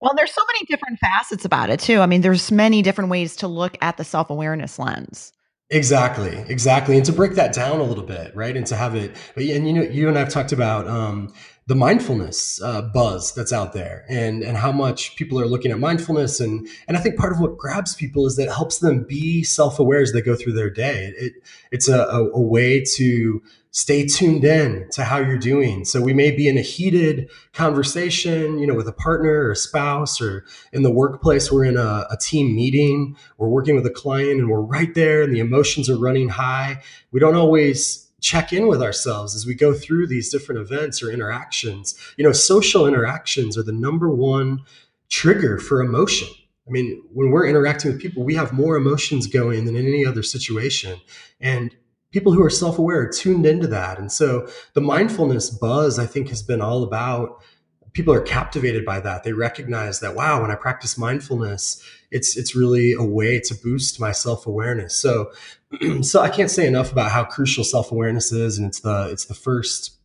Well, 0.01 0.15
there's 0.17 0.33
so 0.33 0.43
many 0.47 0.65
different 0.65 0.99
facets 0.99 1.45
about 1.45 1.69
it 1.69 1.81
too. 1.81 2.01
I 2.01 2.07
mean, 2.07 2.23
there's 2.23 2.51
many 2.51 2.81
different 2.81 3.11
ways 3.11 3.37
to 3.37 3.47
look 3.47 3.77
at 3.83 3.99
the 3.99 4.05
self 4.05 4.31
awareness 4.31 4.79
lens. 4.79 5.35
Exactly, 5.73 6.37
exactly, 6.49 6.97
and 6.97 7.05
to 7.07 7.13
break 7.13 7.35
that 7.35 7.55
down 7.55 7.79
a 7.79 7.85
little 7.85 8.03
bit, 8.03 8.35
right, 8.35 8.57
and 8.57 8.67
to 8.67 8.75
have 8.75 8.97
it, 8.97 9.15
and 9.37 9.69
you 9.69 9.73
know, 9.73 9.83
you 9.83 10.09
and 10.09 10.19
I've 10.19 10.29
talked 10.29 10.51
about 10.51 10.89
um, 10.89 11.33
the 11.71 11.77
mindfulness 11.77 12.61
uh, 12.63 12.83
buzz 12.83 13.33
that's 13.33 13.53
out 13.53 13.75
there, 13.75 14.05
and 14.09 14.43
and 14.43 14.57
how 14.57 14.73
much 14.73 15.15
people 15.15 15.41
are 15.41 15.47
looking 15.47 15.71
at 15.71 15.79
mindfulness, 15.79 16.41
and 16.41 16.67
and 16.89 16.97
I 16.97 17.01
think 17.01 17.17
part 17.17 17.33
of 17.33 17.39
what 17.39 17.59
grabs 17.59 17.95
people 17.95 18.27
is 18.27 18.35
that 18.35 18.49
it 18.49 18.53
helps 18.53 18.81
them 18.81 19.05
be 19.05 19.45
self 19.45 19.79
aware 19.79 20.03
as 20.03 20.13
they 20.13 20.21
go 20.21 20.35
through 20.35 20.55
their 20.55 20.69
day. 20.69 21.15
It 21.17 21.35
it's 21.71 21.89
a, 21.89 22.07
a, 22.07 22.29
a 22.31 22.41
way 22.41 22.83
to 22.97 23.41
stay 23.71 24.05
tuned 24.05 24.45
in 24.45 24.89
to 24.91 25.05
how 25.05 25.19
you're 25.19 25.39
doing. 25.39 25.85
So 25.85 26.01
we 26.03 26.13
may 26.13 26.33
be 26.33 26.49
in 26.49 26.59
a 26.59 26.61
heated 26.61 27.31
conversation, 27.53 28.59
you 28.59 28.67
know, 28.67 28.75
with 28.75 28.89
a 28.89 28.93
partner 28.93 29.45
or 29.45 29.53
a 29.53 29.57
spouse 29.57 30.21
or 30.21 30.45
in 30.73 30.83
the 30.83 30.91
workplace, 30.91 31.53
we're 31.53 31.67
in 31.67 31.77
a, 31.77 32.05
a, 32.11 32.17
team 32.21 32.57
meeting, 32.57 33.17
we're 33.39 33.49
working 33.49 33.77
with 33.77 33.87
a 33.87 33.91
client 33.91 34.41
and 34.41 34.51
we're 34.51 34.61
right 34.61 34.93
there 34.97 35.23
and 35.23 35.33
the 35.33 35.39
emotions 35.39 35.89
are 35.89 35.97
running 35.97 36.31
high. 36.31 36.83
We 37.13 37.21
don't 37.21 37.37
always 37.37 38.10
check 38.21 38.53
in 38.53 38.67
with 38.67 38.83
ourselves 38.83 39.35
as 39.35 39.47
we 39.47 39.55
go 39.55 39.75
through 39.75 40.07
these 40.07 40.31
different 40.31 40.61
events 40.61 41.03
or 41.03 41.11
interactions. 41.11 41.95
You 42.17 42.25
know, 42.25 42.33
social 42.33 42.87
interactions 42.87 43.57
are 43.57 43.63
the 43.63 43.73
number 43.73 44.11
one 44.11 44.61
trigger 45.09 45.59
for 45.59 45.81
emotion. 45.81 46.29
I 46.67 46.71
mean, 46.71 47.03
when 47.13 47.31
we're 47.31 47.47
interacting 47.47 47.93
with 47.93 48.01
people, 48.01 48.23
we 48.23 48.35
have 48.35 48.53
more 48.53 48.77
emotions 48.77 49.27
going 49.27 49.65
than 49.65 49.77
in 49.77 49.87
any 49.87 50.07
other 50.07 50.23
situation. 50.23 51.01
And 51.41 51.75
people 52.13 52.33
who 52.33 52.43
are 52.43 52.51
self-aware 52.51 53.01
are 53.01 53.09
tuned 53.09 53.47
into 53.47 53.67
that 53.67 53.99
and 53.99 54.11
so 54.11 54.49
the 54.75 54.81
mindfulness 54.81 55.51
buzz 55.51 55.99
i 55.99 56.07
think 56.07 56.29
has 56.29 56.43
been 56.43 56.61
all 56.61 56.83
about 56.83 57.43
people 57.93 58.15
are 58.15 58.21
captivated 58.21 58.85
by 58.85 59.01
that 59.01 59.25
they 59.25 59.33
recognize 59.33 60.01
that 60.01 60.15
wow 60.15 60.41
when 60.41 60.51
i 60.51 60.55
practice 60.55 60.99
mindfulness 60.99 61.83
it's 62.11 62.37
it's 62.37 62.55
really 62.55 62.93
a 62.93 63.03
way 63.03 63.41
to 63.41 63.55
boost 63.55 64.01
my 64.01 64.13
self-awareness 64.13 64.95
so 64.95 65.31
so 66.03 66.21
i 66.21 66.29
can't 66.29 66.51
say 66.51 66.67
enough 66.67 66.93
about 66.93 67.11
how 67.11 67.25
crucial 67.25 67.65
self-awareness 67.65 68.33
is 68.33 68.59
and 68.59 68.67
it's 68.67 68.81
the 68.81 69.09
it's 69.11 69.25
the 69.27 69.35
first 69.35 69.97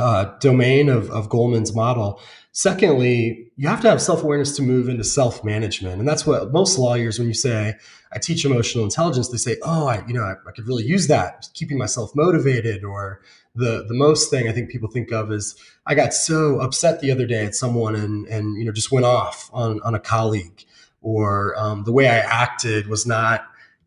uh, 0.00 0.36
domain 0.38 0.88
of, 0.88 1.10
of 1.10 1.28
goleman's 1.28 1.74
model 1.74 2.20
Secondly, 2.58 3.52
you 3.54 3.68
have 3.68 3.80
to 3.82 3.88
have 3.88 4.02
self 4.02 4.24
awareness 4.24 4.56
to 4.56 4.62
move 4.62 4.88
into 4.88 5.04
self 5.04 5.44
management. 5.44 6.00
And 6.00 6.08
that's 6.08 6.26
what 6.26 6.50
most 6.50 6.76
lawyers, 6.76 7.16
when 7.16 7.28
you 7.28 7.34
say, 7.34 7.74
I 8.12 8.18
teach 8.18 8.44
emotional 8.44 8.82
intelligence, 8.82 9.28
they 9.28 9.36
say, 9.36 9.58
oh, 9.62 9.86
I, 9.86 10.04
you 10.08 10.12
know, 10.12 10.24
I, 10.24 10.32
I 10.32 10.50
could 10.50 10.66
really 10.66 10.82
use 10.82 11.06
that, 11.06 11.46
keeping 11.54 11.78
myself 11.78 12.10
motivated. 12.16 12.82
Or 12.82 13.20
the, 13.58 13.84
the 13.86 13.94
most 13.94 14.30
thing 14.30 14.48
I 14.48 14.52
think 14.52 14.70
people 14.70 14.88
think 14.88 15.12
of 15.12 15.32
is, 15.32 15.54
I 15.86 15.94
got 15.94 16.14
so 16.14 16.60
upset 16.60 17.00
the 17.00 17.10
other 17.10 17.26
day 17.26 17.44
at 17.44 17.54
someone 17.54 17.94
and, 17.94 18.26
and 18.26 18.56
you 18.56 18.64
know, 18.64 18.72
just 18.72 18.92
went 18.92 19.06
off 19.06 19.50
on, 19.52 19.80
on 19.82 19.94
a 19.94 20.00
colleague. 20.00 20.64
Or 21.00 21.54
um, 21.58 21.84
the 21.84 21.92
way 21.92 22.08
I 22.08 22.18
acted 22.18 22.88
was 22.88 23.06
not 23.06 23.46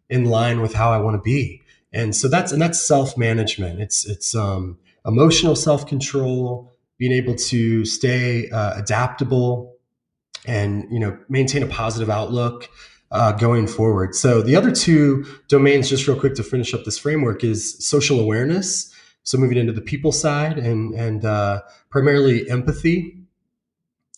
in 0.10 0.26
line 0.26 0.62
with 0.62 0.74
how 0.74 0.92
I 0.92 0.98
want 0.98 1.16
to 1.16 1.22
be. 1.22 1.62
And 1.94 2.16
so 2.16 2.28
that's, 2.28 2.52
and 2.52 2.62
that's 2.62 2.82
self 2.82 3.18
management. 3.18 3.82
It's, 3.82 4.06
it's 4.06 4.34
um, 4.34 4.78
emotional 5.06 5.56
self 5.56 5.86
control 5.88 6.72
being 6.98 7.12
able 7.12 7.36
to 7.36 7.84
stay 7.84 8.50
uh, 8.50 8.80
adaptable 8.80 9.76
and 10.46 10.86
you 10.92 11.00
know 11.00 11.18
maintain 11.30 11.64
a 11.64 11.68
positive 11.68 12.10
outlook 12.10 12.70
uh, 13.12 13.32
going 13.34 13.68
forward. 13.68 14.16
So 14.16 14.42
the 14.42 14.56
other 14.56 14.72
two 14.72 15.26
domains, 15.48 15.90
just 15.90 16.08
real 16.08 16.20
quick 16.20 16.36
to 16.36 16.44
finish 16.44 16.74
up 16.74 16.86
this 16.86 16.98
framework, 16.98 17.44
is 17.44 17.86
social 17.86 18.20
awareness. 18.20 18.94
So 19.24 19.38
moving 19.38 19.58
into 19.58 19.74
the 19.74 19.82
people 19.82 20.12
side 20.12 20.58
and 20.58 20.94
and 20.94 21.24
uh, 21.26 21.62
primarily 21.90 22.50
empathy, 22.50 23.22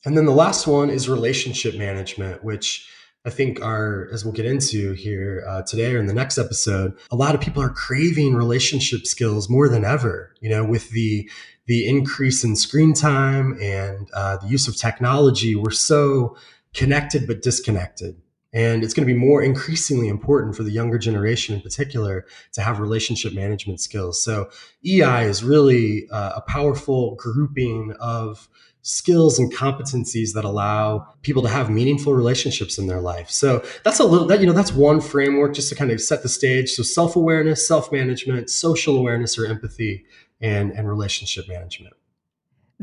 and 0.06 0.18
then 0.18 0.26
the 0.26 0.32
last 0.32 0.68
one 0.68 0.90
is 0.90 1.10
relationship 1.10 1.76
management, 1.76 2.44
which 2.44 2.88
I 3.26 3.30
think 3.30 3.62
are, 3.62 4.10
as 4.12 4.26
we'll 4.26 4.34
get 4.34 4.46
into 4.46 4.92
here 4.94 5.46
uh, 5.48 5.62
today 5.62 5.96
or 5.96 6.00
in 6.00 6.08
the 6.08 6.14
next 6.14 6.38
episode, 6.38 6.94
a 7.10 7.16
lot 7.16 7.36
of 7.36 7.42
people 7.42 7.64
are 7.64 7.70
craving 7.70 8.36
relationship 8.36 9.06
skills 9.06 9.50
more 9.50 9.70
than 9.70 9.86
ever. 9.86 10.34
You 10.42 10.50
know, 10.50 10.66
with 10.66 10.90
the 10.90 11.30
the 11.66 11.88
increase 11.88 12.44
in 12.44 12.58
screen 12.58 12.94
time 12.94 13.58
and 13.62 14.10
uh, 14.14 14.38
the 14.38 14.48
use 14.48 14.68
of 14.68 14.76
technology, 14.76 15.56
we're 15.56 15.72
so 15.72 16.36
connected 16.74 17.26
but 17.26 17.42
disconnected. 17.42 18.22
And 18.54 18.84
it's 18.84 18.94
going 18.94 19.08
to 19.08 19.12
be 19.12 19.20
more 19.20 19.42
increasingly 19.42 20.08
important 20.08 20.56
for 20.56 20.64
the 20.64 20.72
younger 20.72 21.00
generation 21.00 21.56
in 21.56 21.62
particular 21.62 22.26
to 22.54 22.62
have 22.62 22.80
relationship 22.80 23.34
management 23.34 23.82
skills. 23.82 24.22
So, 24.22 24.50
EI 24.86 25.26
is 25.26 25.44
really 25.44 26.08
uh, 26.12 26.34
a 26.36 26.42
powerful 26.42 27.16
grouping 27.16 27.94
of 28.00 28.48
skills 28.84 29.40
and 29.40 29.52
competencies 29.52 30.34
that 30.34 30.44
allow 30.44 31.08
people 31.22 31.42
to 31.42 31.48
have 31.48 31.70
meaningful 31.70 32.14
relationships 32.14 32.78
in 32.78 32.86
their 32.86 33.00
life. 33.00 33.30
So 33.30 33.64
that's 33.84 34.00
a 34.00 34.04
little 34.04 34.28
that 34.28 34.42
you 34.42 34.46
know 34.46 34.54
that's 34.54 34.74
one 34.74 35.02
framework 35.02 35.54
just 35.54 35.70
to 35.70 35.76
kind 35.76 35.90
of 35.90 36.02
set 36.02 36.22
the 36.22 36.30
stage. 36.30 36.70
So 36.72 36.84
self-awareness, 36.84 37.66
self-management, 37.66 38.50
social 38.50 38.98
awareness 38.98 39.38
or 39.38 39.46
empathy 39.46 40.06
and, 40.42 40.72
and 40.72 40.88
relationship 40.88 41.48
management. 41.48 41.96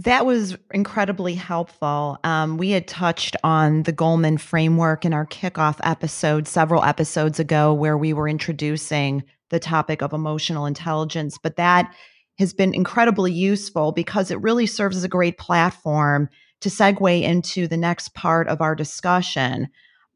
That 0.04 0.24
was 0.24 0.56
incredibly 0.72 1.34
helpful. 1.34 2.16
Um, 2.24 2.56
we 2.56 2.70
had 2.70 2.88
touched 2.88 3.36
on 3.44 3.82
the 3.82 3.92
Goleman 3.92 4.40
framework 4.40 5.04
in 5.04 5.12
our 5.12 5.26
kickoff 5.26 5.78
episode 5.82 6.48
several 6.48 6.82
episodes 6.82 7.38
ago, 7.38 7.74
where 7.74 7.98
we 7.98 8.14
were 8.14 8.26
introducing 8.26 9.24
the 9.50 9.60
topic 9.60 10.00
of 10.00 10.14
emotional 10.14 10.64
intelligence, 10.64 11.36
but 11.36 11.56
that 11.56 11.94
has 12.38 12.54
been 12.54 12.72
incredibly 12.72 13.30
useful 13.30 13.92
because 13.92 14.30
it 14.30 14.40
really 14.40 14.64
serves 14.64 14.96
as 14.96 15.04
a 15.04 15.08
great 15.08 15.36
platform 15.36 16.30
to 16.60 16.70
segue 16.70 17.22
into 17.22 17.68
the 17.68 17.76
next 17.76 18.14
part 18.14 18.48
of 18.48 18.62
our 18.62 18.74
discussion. 18.74 19.68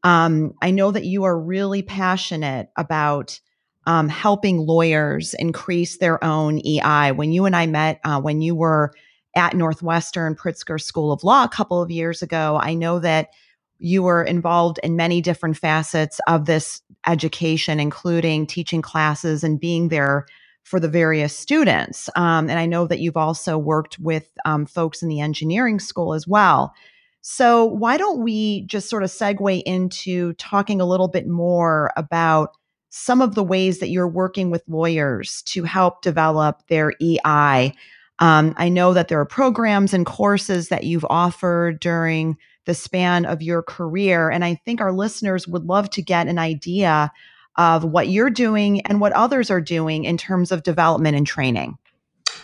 Um, 0.03 0.53
I 0.63 0.71
know 0.71 0.89
that 0.89 1.05
you 1.05 1.25
are 1.25 1.39
really 1.39 1.83
passionate 1.83 2.69
about 2.75 3.39
um, 3.85 4.09
helping 4.09 4.57
lawyers 4.57 5.35
increase 5.35 5.99
their 5.99 6.23
own 6.23 6.59
EI. 6.65 7.11
When 7.11 7.31
you 7.31 7.45
and 7.45 7.55
I 7.55 7.67
met, 7.67 7.99
uh, 8.03 8.19
when 8.19 8.41
you 8.41 8.55
were 8.55 8.91
at 9.35 9.53
Northwestern 9.53 10.35
Pritzker 10.35 10.81
School 10.81 11.11
of 11.11 11.23
Law 11.23 11.43
a 11.43 11.49
couple 11.49 11.81
of 11.81 11.91
years 11.91 12.21
ago. 12.21 12.59
I 12.61 12.73
know 12.73 12.99
that 12.99 13.29
you 13.77 14.03
were 14.03 14.23
involved 14.23 14.79
in 14.83 14.95
many 14.95 15.21
different 15.21 15.57
facets 15.57 16.19
of 16.27 16.45
this 16.45 16.81
education, 17.07 17.79
including 17.79 18.47
teaching 18.47 18.81
classes 18.81 19.43
and 19.43 19.59
being 19.59 19.89
there 19.89 20.25
for 20.63 20.79
the 20.79 20.89
various 20.89 21.37
students. 21.37 22.09
Um, 22.15 22.49
and 22.49 22.57
I 22.57 22.65
know 22.65 22.87
that 22.87 22.99
you've 22.99 23.17
also 23.17 23.57
worked 23.57 23.99
with 23.99 24.29
um, 24.45 24.65
folks 24.65 25.03
in 25.03 25.09
the 25.09 25.19
engineering 25.19 25.79
school 25.79 26.13
as 26.13 26.27
well. 26.27 26.73
So, 27.21 27.65
why 27.65 27.97
don't 27.97 28.23
we 28.23 28.61
just 28.61 28.89
sort 28.89 29.03
of 29.03 29.09
segue 29.09 29.63
into 29.63 30.33
talking 30.33 30.79
a 30.79 30.85
little 30.85 31.07
bit 31.07 31.27
more 31.27 31.91
about 31.97 32.55
some 32.89 33.21
of 33.21 33.35
the 33.35 33.43
ways 33.43 33.79
that 33.79 33.89
you're 33.89 34.07
working 34.07 34.51
with 34.51 34.63
lawyers 34.67 35.41
to 35.43 35.63
help 35.63 36.01
develop 36.01 36.61
their 36.67 36.93
EI? 37.01 37.73
Um, 38.19 38.53
I 38.57 38.69
know 38.69 38.93
that 38.93 39.07
there 39.07 39.19
are 39.19 39.25
programs 39.25 39.93
and 39.93 40.05
courses 40.05 40.69
that 40.69 40.85
you've 40.85 41.05
offered 41.09 41.79
during 41.79 42.37
the 42.65 42.73
span 42.73 43.25
of 43.25 43.41
your 43.41 43.61
career. 43.61 44.29
And 44.29 44.43
I 44.43 44.55
think 44.65 44.81
our 44.81 44.91
listeners 44.91 45.47
would 45.47 45.65
love 45.65 45.89
to 45.91 46.01
get 46.01 46.27
an 46.27 46.39
idea 46.39 47.11
of 47.57 47.83
what 47.83 48.09
you're 48.09 48.29
doing 48.29 48.81
and 48.81 48.99
what 48.99 49.13
others 49.13 49.49
are 49.49 49.61
doing 49.61 50.03
in 50.03 50.17
terms 50.17 50.51
of 50.51 50.63
development 50.63 51.15
and 51.15 51.25
training. 51.25 51.77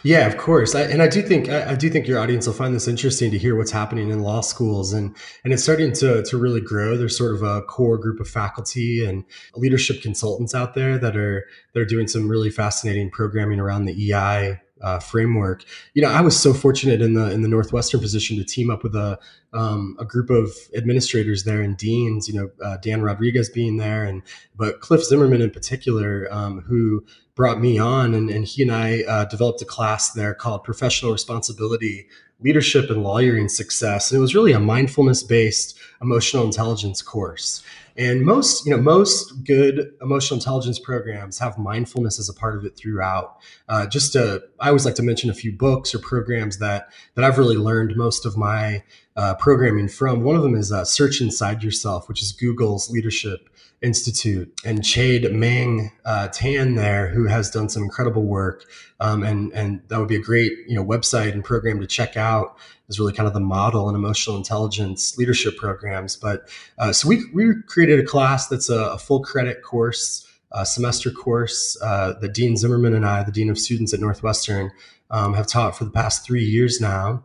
Yeah, 0.03 0.25
of 0.25 0.37
course, 0.37 0.73
I, 0.73 0.81
and 0.83 1.01
I 1.01 1.07
do 1.07 1.21
think 1.21 1.47
I, 1.47 1.71
I, 1.71 1.75
do 1.75 1.87
think 1.87 2.07
your 2.07 2.17
audience 2.17 2.47
will 2.47 2.55
find 2.55 2.73
this 2.73 2.87
interesting 2.87 3.29
to 3.31 3.37
hear 3.37 3.55
what's 3.55 3.69
happening 3.69 4.09
in 4.09 4.21
law 4.21 4.41
schools, 4.41 4.93
and 4.93 5.15
and 5.43 5.53
it's 5.53 5.61
starting 5.61 5.91
to 5.93 6.23
to 6.23 6.37
really 6.37 6.61
grow. 6.61 6.97
There's 6.97 7.15
sort 7.15 7.35
of 7.35 7.43
a 7.43 7.61
core 7.61 7.99
group 7.99 8.19
of 8.19 8.27
faculty 8.27 9.05
and 9.05 9.23
leadership 9.55 10.01
consultants 10.01 10.55
out 10.55 10.73
there 10.73 10.97
that 10.97 11.15
are 11.15 11.45
that 11.73 11.79
are 11.79 11.85
doing 11.85 12.07
some 12.07 12.27
really 12.27 12.49
fascinating 12.49 13.11
programming 13.11 13.59
around 13.59 13.85
the 13.85 14.11
EI 14.11 14.59
uh, 14.81 14.99
framework. 14.99 15.63
You 15.93 16.01
know, 16.01 16.09
I 16.09 16.21
was 16.21 16.37
so 16.37 16.53
fortunate 16.53 17.01
in 17.01 17.13
the 17.13 17.31
in 17.31 17.41
the 17.41 17.47
Northwestern 17.47 17.99
position 17.99 18.37
to 18.37 18.43
team 18.43 18.69
up 18.69 18.83
with 18.83 18.95
a 18.95 19.19
um, 19.53 19.95
a 19.99 20.05
group 20.05 20.29
of 20.29 20.51
administrators 20.75 21.43
there 21.43 21.61
and 21.61 21.77
deans. 21.77 22.27
You 22.27 22.35
know, 22.35 22.51
uh, 22.63 22.77
Dan 22.77 23.01
Rodriguez 23.01 23.49
being 23.49 23.77
there, 23.77 24.03
and 24.03 24.21
but 24.55 24.81
Cliff 24.81 25.03
Zimmerman 25.03 25.41
in 25.41 25.51
particular, 25.51 26.27
um, 26.31 26.61
who 26.61 27.05
brought 27.35 27.59
me 27.59 27.79
on, 27.79 28.13
and, 28.13 28.29
and 28.29 28.45
he 28.45 28.61
and 28.63 28.71
I 28.71 29.03
uh, 29.03 29.25
developed 29.25 29.61
a 29.61 29.65
class 29.65 30.11
there 30.11 30.33
called 30.33 30.63
Professional 30.63 31.11
Responsibility. 31.11 32.07
Leadership 32.43 32.89
and 32.89 33.03
Lawyering 33.03 33.49
Success. 33.49 34.09
And 34.09 34.17
it 34.17 34.19
was 34.21 34.33
really 34.33 34.51
a 34.51 34.59
mindfulness 34.59 35.21
based 35.21 35.77
emotional 36.01 36.43
intelligence 36.43 36.99
course. 37.03 37.63
And 37.97 38.21
most, 38.23 38.65
you 38.65 38.71
know, 38.71 38.81
most 38.81 39.43
good 39.43 39.93
emotional 40.01 40.37
intelligence 40.37 40.79
programs 40.79 41.39
have 41.39 41.57
mindfulness 41.57 42.19
as 42.19 42.29
a 42.29 42.33
part 42.33 42.55
of 42.55 42.65
it 42.65 42.75
throughout. 42.75 43.37
Uh, 43.67 43.85
just 43.85 44.13
to, 44.13 44.43
I 44.59 44.67
always 44.67 44.85
like 44.85 44.95
to 44.95 45.03
mention 45.03 45.29
a 45.29 45.33
few 45.33 45.51
books 45.51 45.93
or 45.93 45.99
programs 45.99 46.59
that 46.59 46.89
that 47.15 47.25
I've 47.25 47.37
really 47.37 47.57
learned 47.57 47.95
most 47.95 48.25
of 48.25 48.37
my 48.37 48.83
uh, 49.15 49.35
programming 49.35 49.87
from. 49.87 50.23
One 50.23 50.35
of 50.35 50.43
them 50.43 50.55
is 50.55 50.71
uh, 50.71 50.85
Search 50.85 51.21
Inside 51.21 51.63
Yourself, 51.63 52.07
which 52.07 52.21
is 52.21 52.31
Google's 52.31 52.89
leadership 52.89 53.49
institute, 53.81 54.53
and 54.63 54.79
Chade 54.81 55.31
Meng 55.33 55.91
uh, 56.05 56.27
Tan 56.29 56.75
there, 56.75 57.07
who 57.07 57.25
has 57.25 57.49
done 57.49 57.67
some 57.67 57.83
incredible 57.83 58.23
work, 58.23 58.65
um, 58.99 59.23
and 59.23 59.51
and 59.53 59.81
that 59.87 59.99
would 59.99 60.07
be 60.07 60.15
a 60.15 60.21
great 60.21 60.53
you 60.67 60.75
know 60.75 60.85
website 60.85 61.33
and 61.33 61.43
program 61.43 61.79
to 61.79 61.87
check 61.87 62.15
out 62.15 62.57
is 62.87 62.99
really 62.99 63.13
kind 63.13 63.27
of 63.27 63.33
the 63.33 63.39
model 63.39 63.89
in 63.89 63.95
emotional 63.95 64.35
intelligence 64.35 65.17
leadership 65.17 65.57
programs. 65.57 66.15
But 66.15 66.49
uh, 66.77 66.91
so 66.91 67.07
we, 67.07 67.23
we 67.33 67.53
created 67.65 67.99
a 67.99 68.03
class 68.03 68.47
that's 68.47 68.69
a, 68.69 68.91
a 68.91 68.97
full 68.97 69.21
credit 69.21 69.63
course, 69.63 70.27
semester 70.65 71.09
course 71.09 71.77
uh, 71.81 72.13
that 72.19 72.33
Dean 72.33 72.57
Zimmerman 72.57 72.93
and 72.93 73.05
I, 73.05 73.23
the 73.23 73.31
Dean 73.31 73.49
of 73.49 73.57
Students 73.57 73.93
at 73.93 74.01
Northwestern, 74.01 74.71
um, 75.09 75.33
have 75.35 75.47
taught 75.47 75.77
for 75.77 75.85
the 75.85 75.91
past 75.91 76.25
three 76.25 76.43
years 76.43 76.81
now. 76.81 77.23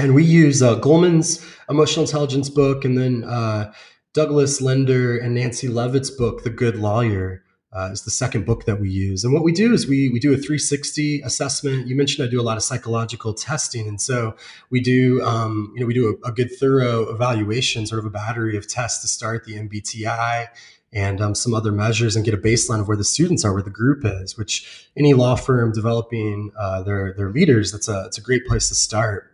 And 0.00 0.14
we 0.14 0.24
use 0.24 0.62
uh, 0.62 0.80
Goleman's 0.80 1.46
emotional 1.68 2.06
intelligence 2.06 2.48
book 2.48 2.86
and 2.86 2.96
then 2.96 3.22
uh, 3.22 3.70
Douglas 4.14 4.62
Linder 4.62 5.18
and 5.18 5.34
Nancy 5.34 5.68
Levit's 5.68 6.08
book, 6.10 6.42
The 6.42 6.48
Good 6.48 6.76
Lawyer 6.76 7.44
uh, 7.74 7.90
is 7.92 8.04
the 8.04 8.10
second 8.10 8.46
book 8.46 8.64
that 8.64 8.80
we 8.80 8.88
use. 8.88 9.24
And 9.24 9.34
what 9.34 9.44
we 9.44 9.52
do 9.52 9.74
is 9.74 9.86
we 9.86 10.08
we 10.08 10.18
do 10.18 10.32
a 10.32 10.36
360 10.36 11.20
assessment. 11.20 11.86
You 11.86 11.96
mentioned 11.96 12.26
I 12.26 12.30
do 12.30 12.40
a 12.40 12.42
lot 12.42 12.56
of 12.56 12.62
psychological 12.62 13.34
testing, 13.34 13.86
and 13.86 14.00
so 14.00 14.34
we 14.70 14.80
do 14.80 15.20
um, 15.20 15.70
you 15.74 15.80
know 15.80 15.86
we 15.86 15.92
do 15.92 16.18
a, 16.24 16.28
a, 16.28 16.32
good 16.32 16.48
thorough 16.58 17.02
evaluation, 17.14 17.86
sort 17.86 17.98
of 17.98 18.06
a 18.06 18.10
battery 18.10 18.56
of 18.56 18.66
tests 18.66 19.02
to 19.02 19.08
start 19.08 19.44
the 19.44 19.56
MBTI 19.56 20.48
and 20.94 21.20
um, 21.20 21.34
some 21.34 21.52
other 21.52 21.72
measures, 21.72 22.16
and 22.16 22.24
get 22.24 22.32
a 22.32 22.38
baseline 22.38 22.80
of 22.80 22.88
where 22.88 22.96
the 22.96 23.04
students 23.04 23.44
are, 23.44 23.52
where 23.52 23.62
the 23.62 23.68
group 23.68 24.00
is. 24.02 24.38
Which 24.38 24.88
any 24.96 25.12
law 25.12 25.36
firm 25.36 25.72
developing 25.72 26.52
uh, 26.58 26.82
their 26.84 27.12
their 27.12 27.30
leaders, 27.30 27.70
that's 27.70 27.86
a 27.86 28.04
it's 28.06 28.16
a 28.16 28.22
great 28.22 28.46
place 28.46 28.70
to 28.70 28.74
start. 28.74 29.29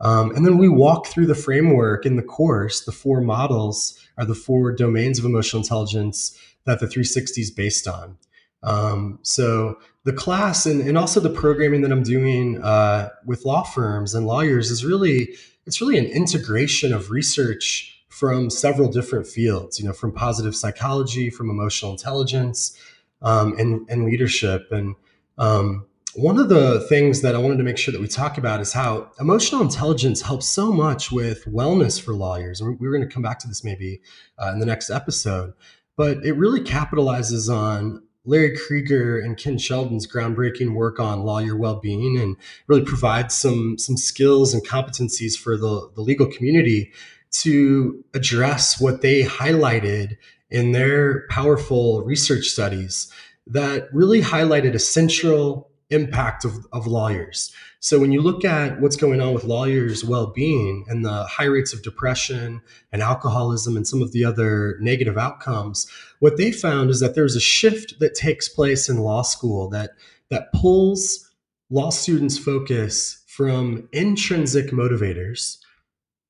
Um, 0.00 0.30
and 0.36 0.44
then 0.44 0.58
we 0.58 0.68
walk 0.68 1.06
through 1.06 1.26
the 1.26 1.34
framework 1.34 2.04
in 2.04 2.16
the 2.16 2.22
course. 2.22 2.84
The 2.84 2.92
four 2.92 3.20
models 3.20 3.98
are 4.18 4.26
the 4.26 4.34
four 4.34 4.72
domains 4.72 5.18
of 5.18 5.24
emotional 5.24 5.62
intelligence 5.62 6.38
that 6.64 6.80
the 6.80 6.86
360 6.86 7.40
is 7.40 7.50
based 7.50 7.88
on. 7.88 8.18
Um, 8.62 9.18
so 9.22 9.78
the 10.04 10.12
class 10.12 10.66
and, 10.66 10.80
and 10.80 10.98
also 10.98 11.20
the 11.20 11.30
programming 11.30 11.82
that 11.82 11.92
I'm 11.92 12.02
doing 12.02 12.62
uh, 12.62 13.10
with 13.24 13.44
law 13.44 13.62
firms 13.62 14.14
and 14.14 14.26
lawyers 14.26 14.70
is 14.70 14.84
really 14.84 15.34
it's 15.66 15.80
really 15.80 15.98
an 15.98 16.06
integration 16.06 16.92
of 16.92 17.10
research 17.10 17.92
from 18.08 18.50
several 18.50 18.90
different 18.90 19.26
fields. 19.26 19.78
You 19.78 19.86
know, 19.86 19.92
from 19.92 20.12
positive 20.12 20.56
psychology, 20.56 21.28
from 21.30 21.50
emotional 21.50 21.92
intelligence, 21.92 22.76
um, 23.22 23.58
and 23.58 23.88
and 23.88 24.04
leadership. 24.04 24.70
And 24.70 24.96
um, 25.38 25.86
one 26.16 26.38
of 26.38 26.48
the 26.48 26.80
things 26.88 27.22
that 27.22 27.34
I 27.34 27.38
wanted 27.38 27.58
to 27.58 27.64
make 27.64 27.78
sure 27.78 27.92
that 27.92 28.00
we 28.00 28.08
talk 28.08 28.38
about 28.38 28.60
is 28.60 28.72
how 28.72 29.10
emotional 29.20 29.60
intelligence 29.60 30.22
helps 30.22 30.48
so 30.48 30.72
much 30.72 31.12
with 31.12 31.44
wellness 31.44 32.00
for 32.00 32.14
lawyers. 32.14 32.60
And 32.60 32.78
we're 32.80 32.90
going 32.90 33.06
to 33.06 33.12
come 33.12 33.22
back 33.22 33.38
to 33.40 33.48
this 33.48 33.62
maybe 33.62 34.00
uh, 34.38 34.50
in 34.52 34.58
the 34.58 34.66
next 34.66 34.90
episode 34.90 35.52
but 35.96 36.24
it 36.24 36.32
really 36.32 36.60
capitalizes 36.60 37.52
on 37.52 38.02
Larry 38.24 38.56
Krieger 38.56 39.18
and 39.18 39.36
Ken 39.36 39.56
Sheldon's 39.56 40.06
groundbreaking 40.06 40.74
work 40.74 41.00
on 41.00 41.24
lawyer 41.24 41.56
well-being 41.56 42.18
and 42.18 42.36
really 42.66 42.84
provides 42.84 43.34
some 43.34 43.78
some 43.78 43.96
skills 43.96 44.52
and 44.52 44.66
competencies 44.66 45.38
for 45.38 45.56
the, 45.56 45.90
the 45.94 46.02
legal 46.02 46.26
community 46.26 46.92
to 47.30 48.04
address 48.14 48.80
what 48.80 49.00
they 49.00 49.22
highlighted 49.22 50.16
in 50.50 50.72
their 50.72 51.26
powerful 51.28 52.02
research 52.02 52.46
studies 52.46 53.10
that 53.46 53.88
really 53.92 54.20
highlighted 54.20 54.74
a 54.74 54.78
central 54.78 55.70
impact 55.90 56.44
of, 56.44 56.66
of 56.72 56.86
lawyers. 56.86 57.52
So 57.80 58.00
when 58.00 58.10
you 58.10 58.20
look 58.20 58.44
at 58.44 58.80
what's 58.80 58.96
going 58.96 59.20
on 59.20 59.34
with 59.34 59.44
lawyers' 59.44 60.04
well-being 60.04 60.84
and 60.88 61.04
the 61.04 61.24
high 61.24 61.44
rates 61.44 61.72
of 61.72 61.82
depression 61.82 62.60
and 62.92 63.02
alcoholism 63.02 63.76
and 63.76 63.86
some 63.86 64.02
of 64.02 64.12
the 64.12 64.24
other 64.24 64.76
negative 64.80 65.16
outcomes, 65.16 65.86
what 66.18 66.36
they 66.36 66.50
found 66.50 66.90
is 66.90 67.00
that 67.00 67.14
there's 67.14 67.36
a 67.36 67.40
shift 67.40 68.00
that 68.00 68.14
takes 68.14 68.48
place 68.48 68.88
in 68.88 68.98
law 68.98 69.22
school 69.22 69.68
that 69.70 69.90
that 70.28 70.52
pulls 70.52 71.30
law 71.70 71.90
students' 71.90 72.38
focus 72.38 73.22
from 73.28 73.88
intrinsic 73.92 74.70
motivators, 74.70 75.58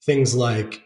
things 0.03 0.35
like 0.35 0.83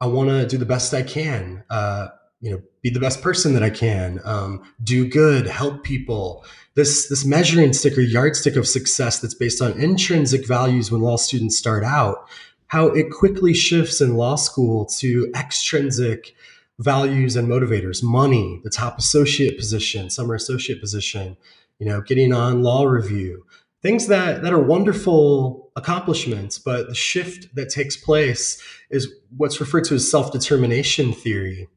I 0.00 0.06
want 0.06 0.30
to 0.30 0.46
do 0.46 0.56
the 0.56 0.66
best 0.66 0.94
I 0.94 1.02
can, 1.02 1.64
uh, 1.68 2.08
you 2.40 2.50
know, 2.50 2.62
be 2.82 2.90
the 2.90 3.00
best 3.00 3.22
person 3.22 3.54
that 3.54 3.62
I 3.62 3.70
can, 3.70 4.20
um, 4.24 4.62
do 4.82 5.08
good, 5.08 5.46
help 5.46 5.82
people, 5.82 6.44
this 6.74 7.08
this 7.08 7.24
measuring 7.24 7.72
stick 7.72 7.96
or 7.96 8.02
yardstick 8.02 8.56
of 8.56 8.66
success 8.66 9.20
that's 9.20 9.34
based 9.34 9.62
on 9.62 9.72
intrinsic 9.80 10.46
values 10.46 10.90
when 10.90 11.00
law 11.00 11.16
students 11.16 11.56
start 11.56 11.84
out 11.84 12.28
how 12.68 12.86
it 12.88 13.10
quickly 13.10 13.54
shifts 13.54 14.00
in 14.00 14.16
law 14.16 14.34
school 14.34 14.84
to 14.86 15.30
extrinsic 15.36 16.34
values 16.80 17.36
and 17.36 17.48
motivators. 17.48 18.02
Money 18.02 18.60
the 18.64 18.70
top 18.70 18.98
associate 18.98 19.56
position 19.56 20.10
summer 20.10 20.34
associate 20.34 20.80
position 20.80 21.36
you 21.78 21.86
know 21.86 22.00
getting 22.00 22.32
on 22.32 22.62
law 22.62 22.84
review. 22.84 23.44
Things 23.82 24.08
that 24.08 24.42
that 24.42 24.52
are 24.52 24.62
wonderful 24.62 25.70
accomplishments 25.76 26.58
but 26.58 26.88
the 26.88 26.94
shift 26.94 27.54
that 27.54 27.68
takes 27.68 27.96
place 27.96 28.60
is 28.90 29.12
what's 29.36 29.60
referred 29.60 29.84
to 29.84 29.94
as 29.94 30.10
self-determination 30.10 31.12
theory 31.12 31.68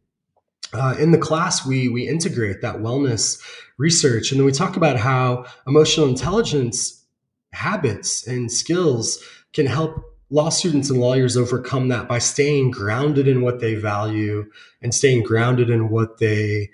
uh, 0.74 0.96
in 1.00 1.12
the 1.12 1.18
class, 1.18 1.66
we 1.66 1.90
we 1.90 2.08
integrate 2.08 2.62
that 2.62 2.78
wellness 2.78 3.42
research, 3.78 4.32
and 4.32 4.40
then 4.40 4.46
we 4.46 4.52
talk 4.52 4.76
about 4.76 4.98
how 4.98 5.46
emotional 5.66 6.08
intelligence 6.08 7.06
habits 7.54 8.28
and 8.28 8.52
skills 8.52 9.24
can 9.54 9.66
help 9.66 10.04
law 10.30 10.50
students 10.50 10.90
and 10.90 11.00
lawyers 11.00 11.38
overcome 11.38 11.88
that 11.88 12.08
by 12.08 12.20
staying 12.20 12.70
grounded 12.70 13.28
in 13.28 13.42
what 13.42 13.62
they 13.62 13.76
value 13.76 14.46
and 14.82 14.94
staying 14.94 15.24
grounded 15.24 15.70
in 15.70 15.90
what 15.90 16.18
they 16.18 16.70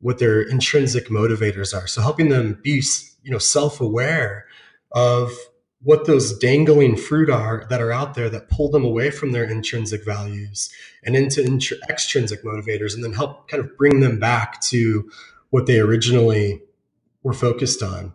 what 0.00 0.18
their 0.18 0.42
intrinsic 0.42 1.08
motivators 1.08 1.74
are. 1.74 1.86
So 1.86 2.00
helping 2.00 2.28
them 2.28 2.58
be 2.62 2.82
you 3.22 3.30
know 3.30 3.38
self-aware 3.38 4.46
of 4.92 5.32
what 5.86 6.04
those 6.04 6.36
dangling 6.36 6.96
fruit 6.96 7.30
are 7.30 7.64
that 7.70 7.80
are 7.80 7.92
out 7.92 8.14
there 8.14 8.28
that 8.28 8.50
pull 8.50 8.68
them 8.68 8.84
away 8.84 9.08
from 9.08 9.30
their 9.30 9.44
intrinsic 9.44 10.04
values 10.04 10.68
and 11.04 11.14
into 11.14 11.40
intr- 11.40 11.78
extrinsic 11.88 12.42
motivators 12.42 12.92
and 12.92 13.04
then 13.04 13.12
help 13.12 13.46
kind 13.46 13.62
of 13.64 13.76
bring 13.76 14.00
them 14.00 14.18
back 14.18 14.60
to 14.60 15.08
what 15.50 15.66
they 15.66 15.78
originally 15.78 16.60
were 17.22 17.32
focused 17.32 17.84
on 17.84 18.12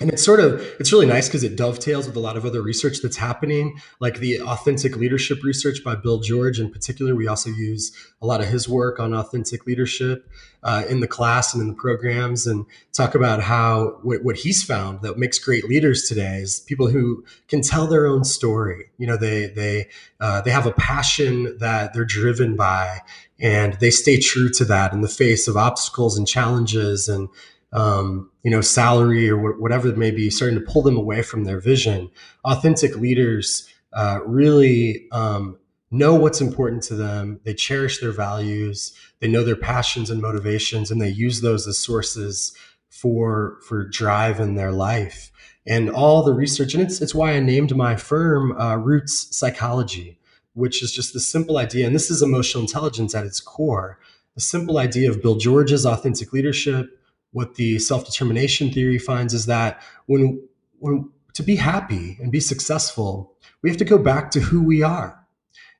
and 0.00 0.10
it's 0.10 0.22
sort 0.22 0.40
of 0.40 0.60
it's 0.78 0.92
really 0.92 1.06
nice 1.06 1.28
because 1.28 1.42
it 1.42 1.56
dovetails 1.56 2.06
with 2.06 2.16
a 2.16 2.20
lot 2.20 2.36
of 2.36 2.44
other 2.44 2.62
research 2.62 2.98
that's 3.02 3.16
happening 3.16 3.80
like 4.00 4.18
the 4.18 4.40
authentic 4.40 4.96
leadership 4.96 5.42
research 5.42 5.82
by 5.84 5.94
bill 5.94 6.20
george 6.20 6.60
in 6.60 6.70
particular. 6.70 7.14
We 7.14 7.26
also 7.26 7.50
use 7.50 7.92
a 8.22 8.26
lot 8.26 8.40
of 8.40 8.48
his 8.48 8.68
work 8.68 9.00
on 9.00 9.14
authentic 9.14 9.66
leadership 9.66 10.28
uh, 10.62 10.84
in 10.88 11.00
the 11.00 11.08
class 11.08 11.54
and 11.54 11.60
in 11.60 11.68
the 11.68 11.74
programs 11.74 12.46
and 12.46 12.66
talk 12.92 13.14
about 13.14 13.40
how 13.40 13.98
what, 14.02 14.24
what 14.24 14.36
he's 14.36 14.62
found 14.62 15.02
that 15.02 15.18
makes 15.18 15.38
great 15.38 15.68
leaders 15.68 16.04
today 16.04 16.38
is 16.38 16.60
people 16.60 16.88
who 16.88 17.24
can 17.48 17.62
tell 17.62 17.86
their 17.86 18.06
own 18.06 18.24
story. 18.24 18.90
You 18.98 19.06
know 19.06 19.16
they 19.16 19.46
they 19.46 19.88
uh, 20.20 20.40
they 20.42 20.50
have 20.50 20.66
a 20.66 20.72
passion 20.72 21.56
that 21.58 21.92
they're 21.92 22.04
driven 22.04 22.56
by 22.56 23.00
and 23.40 23.74
they 23.74 23.90
stay 23.90 24.18
true 24.18 24.50
to 24.50 24.64
that 24.64 24.92
in 24.92 25.00
the 25.00 25.08
face 25.08 25.46
of 25.46 25.56
obstacles 25.56 26.18
and 26.18 26.26
challenges 26.26 27.08
and 27.08 27.28
um, 27.72 28.30
you 28.42 28.50
know, 28.50 28.60
salary 28.60 29.28
or 29.28 29.58
whatever 29.58 29.88
it 29.88 29.98
may 29.98 30.10
be, 30.10 30.30
starting 30.30 30.58
to 30.58 30.64
pull 30.64 30.82
them 30.82 30.96
away 30.96 31.22
from 31.22 31.44
their 31.44 31.60
vision. 31.60 32.10
Authentic 32.44 32.96
leaders 32.96 33.68
uh, 33.92 34.20
really 34.24 35.06
um, 35.12 35.58
know 35.90 36.14
what's 36.14 36.40
important 36.40 36.82
to 36.84 36.94
them. 36.94 37.40
They 37.44 37.54
cherish 37.54 38.00
their 38.00 38.12
values. 38.12 38.94
They 39.20 39.28
know 39.28 39.44
their 39.44 39.56
passions 39.56 40.10
and 40.10 40.20
motivations, 40.20 40.90
and 40.90 41.00
they 41.00 41.08
use 41.08 41.40
those 41.40 41.66
as 41.66 41.78
sources 41.78 42.54
for 42.88 43.58
for 43.66 43.84
drive 43.84 44.40
in 44.40 44.54
their 44.54 44.72
life. 44.72 45.30
And 45.66 45.90
all 45.90 46.22
the 46.22 46.32
research, 46.32 46.74
and 46.74 46.82
it's 46.82 47.00
it's 47.00 47.14
why 47.14 47.32
I 47.32 47.40
named 47.40 47.76
my 47.76 47.96
firm 47.96 48.58
uh, 48.58 48.76
Roots 48.76 49.36
Psychology, 49.36 50.18
which 50.54 50.82
is 50.82 50.92
just 50.92 51.12
the 51.12 51.20
simple 51.20 51.58
idea. 51.58 51.86
And 51.86 51.94
this 51.94 52.10
is 52.10 52.22
emotional 52.22 52.62
intelligence 52.62 53.14
at 53.14 53.26
its 53.26 53.40
core. 53.40 53.98
The 54.34 54.40
simple 54.40 54.78
idea 54.78 55.10
of 55.10 55.20
Bill 55.20 55.34
George's 55.36 55.84
authentic 55.84 56.32
leadership 56.32 56.97
what 57.32 57.54
the 57.56 57.78
self-determination 57.78 58.72
theory 58.72 58.98
finds 58.98 59.34
is 59.34 59.46
that 59.46 59.80
when 60.06 60.42
when 60.78 61.10
to 61.34 61.42
be 61.42 61.56
happy 61.56 62.18
and 62.20 62.32
be 62.32 62.40
successful, 62.40 63.34
we 63.62 63.70
have 63.70 63.76
to 63.78 63.84
go 63.84 63.98
back 63.98 64.30
to 64.32 64.40
who 64.40 64.62
we 64.62 64.82
are. 64.82 65.14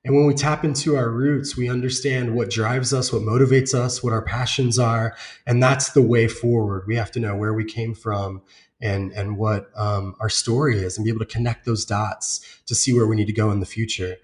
And 0.05 0.15
when 0.15 0.25
we 0.25 0.33
tap 0.33 0.63
into 0.63 0.95
our 0.95 1.09
roots, 1.09 1.57
we 1.57 1.69
understand 1.69 2.33
what 2.33 2.49
drives 2.49 2.93
us, 2.93 3.11
what 3.11 3.23
motivates 3.23 3.73
us, 3.73 4.01
what 4.01 4.13
our 4.13 4.21
passions 4.21 4.79
are, 4.79 5.15
and 5.45 5.61
that's 5.61 5.91
the 5.91 6.01
way 6.01 6.27
forward. 6.29 6.85
We 6.87 6.95
have 6.95 7.11
to 7.11 7.19
know 7.19 7.35
where 7.35 7.53
we 7.53 7.65
came 7.65 7.93
from 7.93 8.41
and 8.81 9.11
and 9.11 9.37
what 9.37 9.69
um, 9.75 10.15
our 10.21 10.29
story 10.29 10.79
is, 10.79 10.97
and 10.97 11.03
be 11.03 11.11
able 11.11 11.19
to 11.19 11.25
connect 11.25 11.65
those 11.65 11.83
dots 11.83 12.61
to 12.67 12.75
see 12.75 12.93
where 12.93 13.07
we 13.07 13.17
need 13.17 13.27
to 13.27 13.33
go 13.33 13.51
in 13.51 13.59
the 13.59 13.65
future. 13.65 14.15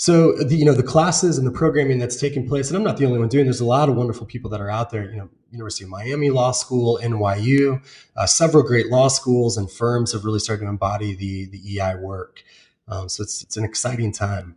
So 0.00 0.32
the, 0.32 0.56
you 0.56 0.64
know 0.64 0.72
the 0.72 0.82
classes 0.82 1.36
and 1.36 1.46
the 1.46 1.50
programming 1.50 1.98
that's 1.98 2.16
taking 2.18 2.48
place, 2.48 2.68
and 2.68 2.76
I'm 2.78 2.82
not 2.82 2.96
the 2.96 3.04
only 3.04 3.18
one 3.18 3.28
doing. 3.28 3.44
There's 3.44 3.60
a 3.60 3.66
lot 3.66 3.90
of 3.90 3.96
wonderful 3.96 4.26
people 4.26 4.48
that 4.48 4.58
are 4.58 4.70
out 4.70 4.88
there. 4.88 5.10
You 5.10 5.18
know, 5.18 5.28
University 5.50 5.84
of 5.84 5.90
Miami 5.90 6.30
Law 6.30 6.52
School, 6.52 6.98
NYU, 7.02 7.84
uh, 8.16 8.24
several 8.24 8.62
great 8.62 8.86
law 8.86 9.08
schools 9.08 9.58
and 9.58 9.70
firms 9.70 10.14
have 10.14 10.24
really 10.24 10.38
started 10.38 10.64
to 10.64 10.70
embody 10.70 11.14
the 11.14 11.50
the 11.50 11.78
EI 11.78 11.96
work. 11.96 12.42
Um, 12.88 13.10
so 13.10 13.22
it's 13.22 13.42
it's 13.42 13.58
an 13.58 13.64
exciting 13.64 14.10
time. 14.10 14.56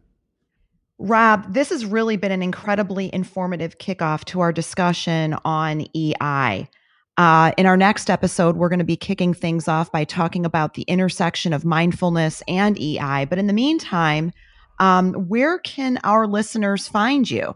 Rob, 0.97 1.53
this 1.53 1.71
has 1.71 1.86
really 1.86 2.15
been 2.15 2.32
an 2.32 2.41
incredibly 2.41 3.13
informative 3.13 3.79
kickoff 3.79 4.23
to 4.25 4.39
our 4.39 4.53
discussion 4.53 5.36
on 5.43 5.86
EI. 5.93 6.69
Uh, 7.17 7.51
in 7.58 7.65
our 7.65 7.75
next 7.75 8.10
episode, 8.10 8.56
we're 8.56 8.69
going 8.69 8.79
to 8.79 8.86
be 8.86 8.95
kicking 8.95 9.34
things 9.34 9.67
off 9.67 9.91
by 9.91 10.06
talking 10.06 10.45
about 10.45 10.75
the 10.75 10.84
intersection 10.84 11.51
of 11.51 11.65
mindfulness 11.65 12.41
and 12.47 12.79
EI. 12.79 13.25
But 13.25 13.39
in 13.39 13.47
the 13.47 13.53
meantime, 13.53 14.32
um, 14.79 15.13
where 15.13 15.59
can 15.59 15.99
our 16.03 16.27
listeners 16.27 16.88
find 16.88 17.29
you? 17.29 17.55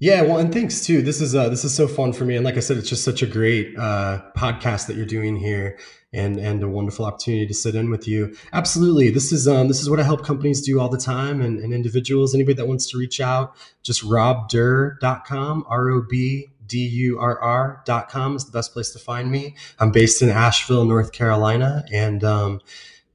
Yeah, 0.00 0.22
well, 0.22 0.38
and 0.38 0.50
thanks 0.50 0.86
too. 0.86 1.02
This 1.02 1.20
is 1.20 1.34
uh, 1.34 1.50
this 1.50 1.62
is 1.62 1.74
so 1.74 1.86
fun 1.86 2.14
for 2.14 2.24
me, 2.24 2.34
and 2.34 2.42
like 2.42 2.56
I 2.56 2.60
said, 2.60 2.78
it's 2.78 2.88
just 2.88 3.04
such 3.04 3.20
a 3.20 3.26
great 3.26 3.76
uh, 3.78 4.22
podcast 4.34 4.86
that 4.86 4.96
you're 4.96 5.04
doing 5.04 5.36
here, 5.36 5.78
and 6.10 6.38
and 6.38 6.62
a 6.62 6.68
wonderful 6.68 7.04
opportunity 7.04 7.46
to 7.46 7.52
sit 7.52 7.74
in 7.74 7.90
with 7.90 8.08
you. 8.08 8.34
Absolutely, 8.54 9.10
this 9.10 9.30
is 9.30 9.46
um, 9.46 9.68
this 9.68 9.78
is 9.82 9.90
what 9.90 10.00
I 10.00 10.02
help 10.02 10.24
companies 10.24 10.62
do 10.62 10.80
all 10.80 10.88
the 10.88 10.96
time, 10.96 11.42
and, 11.42 11.58
and 11.58 11.74
individuals. 11.74 12.34
Anybody 12.34 12.54
that 12.54 12.66
wants 12.66 12.90
to 12.92 12.98
reach 12.98 13.20
out, 13.20 13.54
just 13.82 14.02
robdurr.com, 14.02 15.66
r 15.68 15.90
o 15.90 16.02
b 16.08 16.46
d 16.66 16.78
u 16.78 17.18
r 17.18 17.38
r.com 17.38 18.36
is 18.36 18.46
the 18.46 18.52
best 18.52 18.72
place 18.72 18.90
to 18.92 18.98
find 18.98 19.30
me. 19.30 19.54
I'm 19.78 19.92
based 19.92 20.22
in 20.22 20.30
Asheville, 20.30 20.86
North 20.86 21.12
Carolina, 21.12 21.84
and 21.92 22.24
um, 22.24 22.60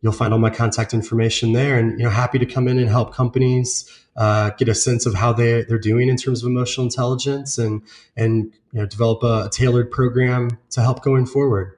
you'll 0.06 0.14
find 0.14 0.32
all 0.32 0.40
my 0.40 0.52
contact 0.52 0.94
information 0.94 1.54
there. 1.54 1.80
And 1.80 1.98
you 2.00 2.06
know, 2.06 2.12
happy 2.12 2.38
to 2.38 2.46
come 2.46 2.68
in 2.68 2.78
and 2.78 2.88
help 2.88 3.12
companies 3.12 3.90
uh, 4.16 4.52
get 4.52 4.70
a 4.70 4.76
sense 4.76 5.08
of 5.08 5.16
how 5.16 5.34
they 5.34 5.64
they're 5.64 5.80
doing 5.80 6.10
in 6.10 6.16
terms 6.16 6.44
of 6.44 6.48
emotional 6.48 6.86
intelligence, 6.86 7.58
and 7.58 7.82
and 8.16 8.54
you 8.72 8.80
know, 8.80 8.86
develop 8.86 9.24
a, 9.24 9.48
a 9.48 9.50
tailored 9.52 9.90
program 9.90 10.60
to 10.70 10.82
help 10.82 11.04
going 11.04 11.26
forward. 11.26 11.76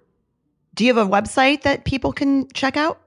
Do 0.75 0.85
you 0.85 0.93
have 0.93 1.07
a 1.07 1.09
website 1.09 1.61
that 1.61 1.85
people 1.85 2.11
can 2.11 2.49
check 2.49 2.75
out? 2.75 3.01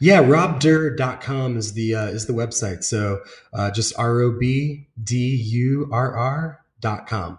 Yeah, 0.00 0.22
robdurr.com 0.22 1.56
is 1.56 1.72
the 1.74 1.94
uh, 1.94 2.06
is 2.06 2.26
the 2.26 2.32
website. 2.32 2.82
So 2.82 3.20
uh, 3.52 3.70
just 3.70 3.96
R 3.96 4.20
O 4.22 4.32
B 4.32 4.88
D 5.02 5.36
U 5.36 5.88
R 5.92 6.16
R 6.16 6.60
dot 6.80 7.06
com. 7.06 7.38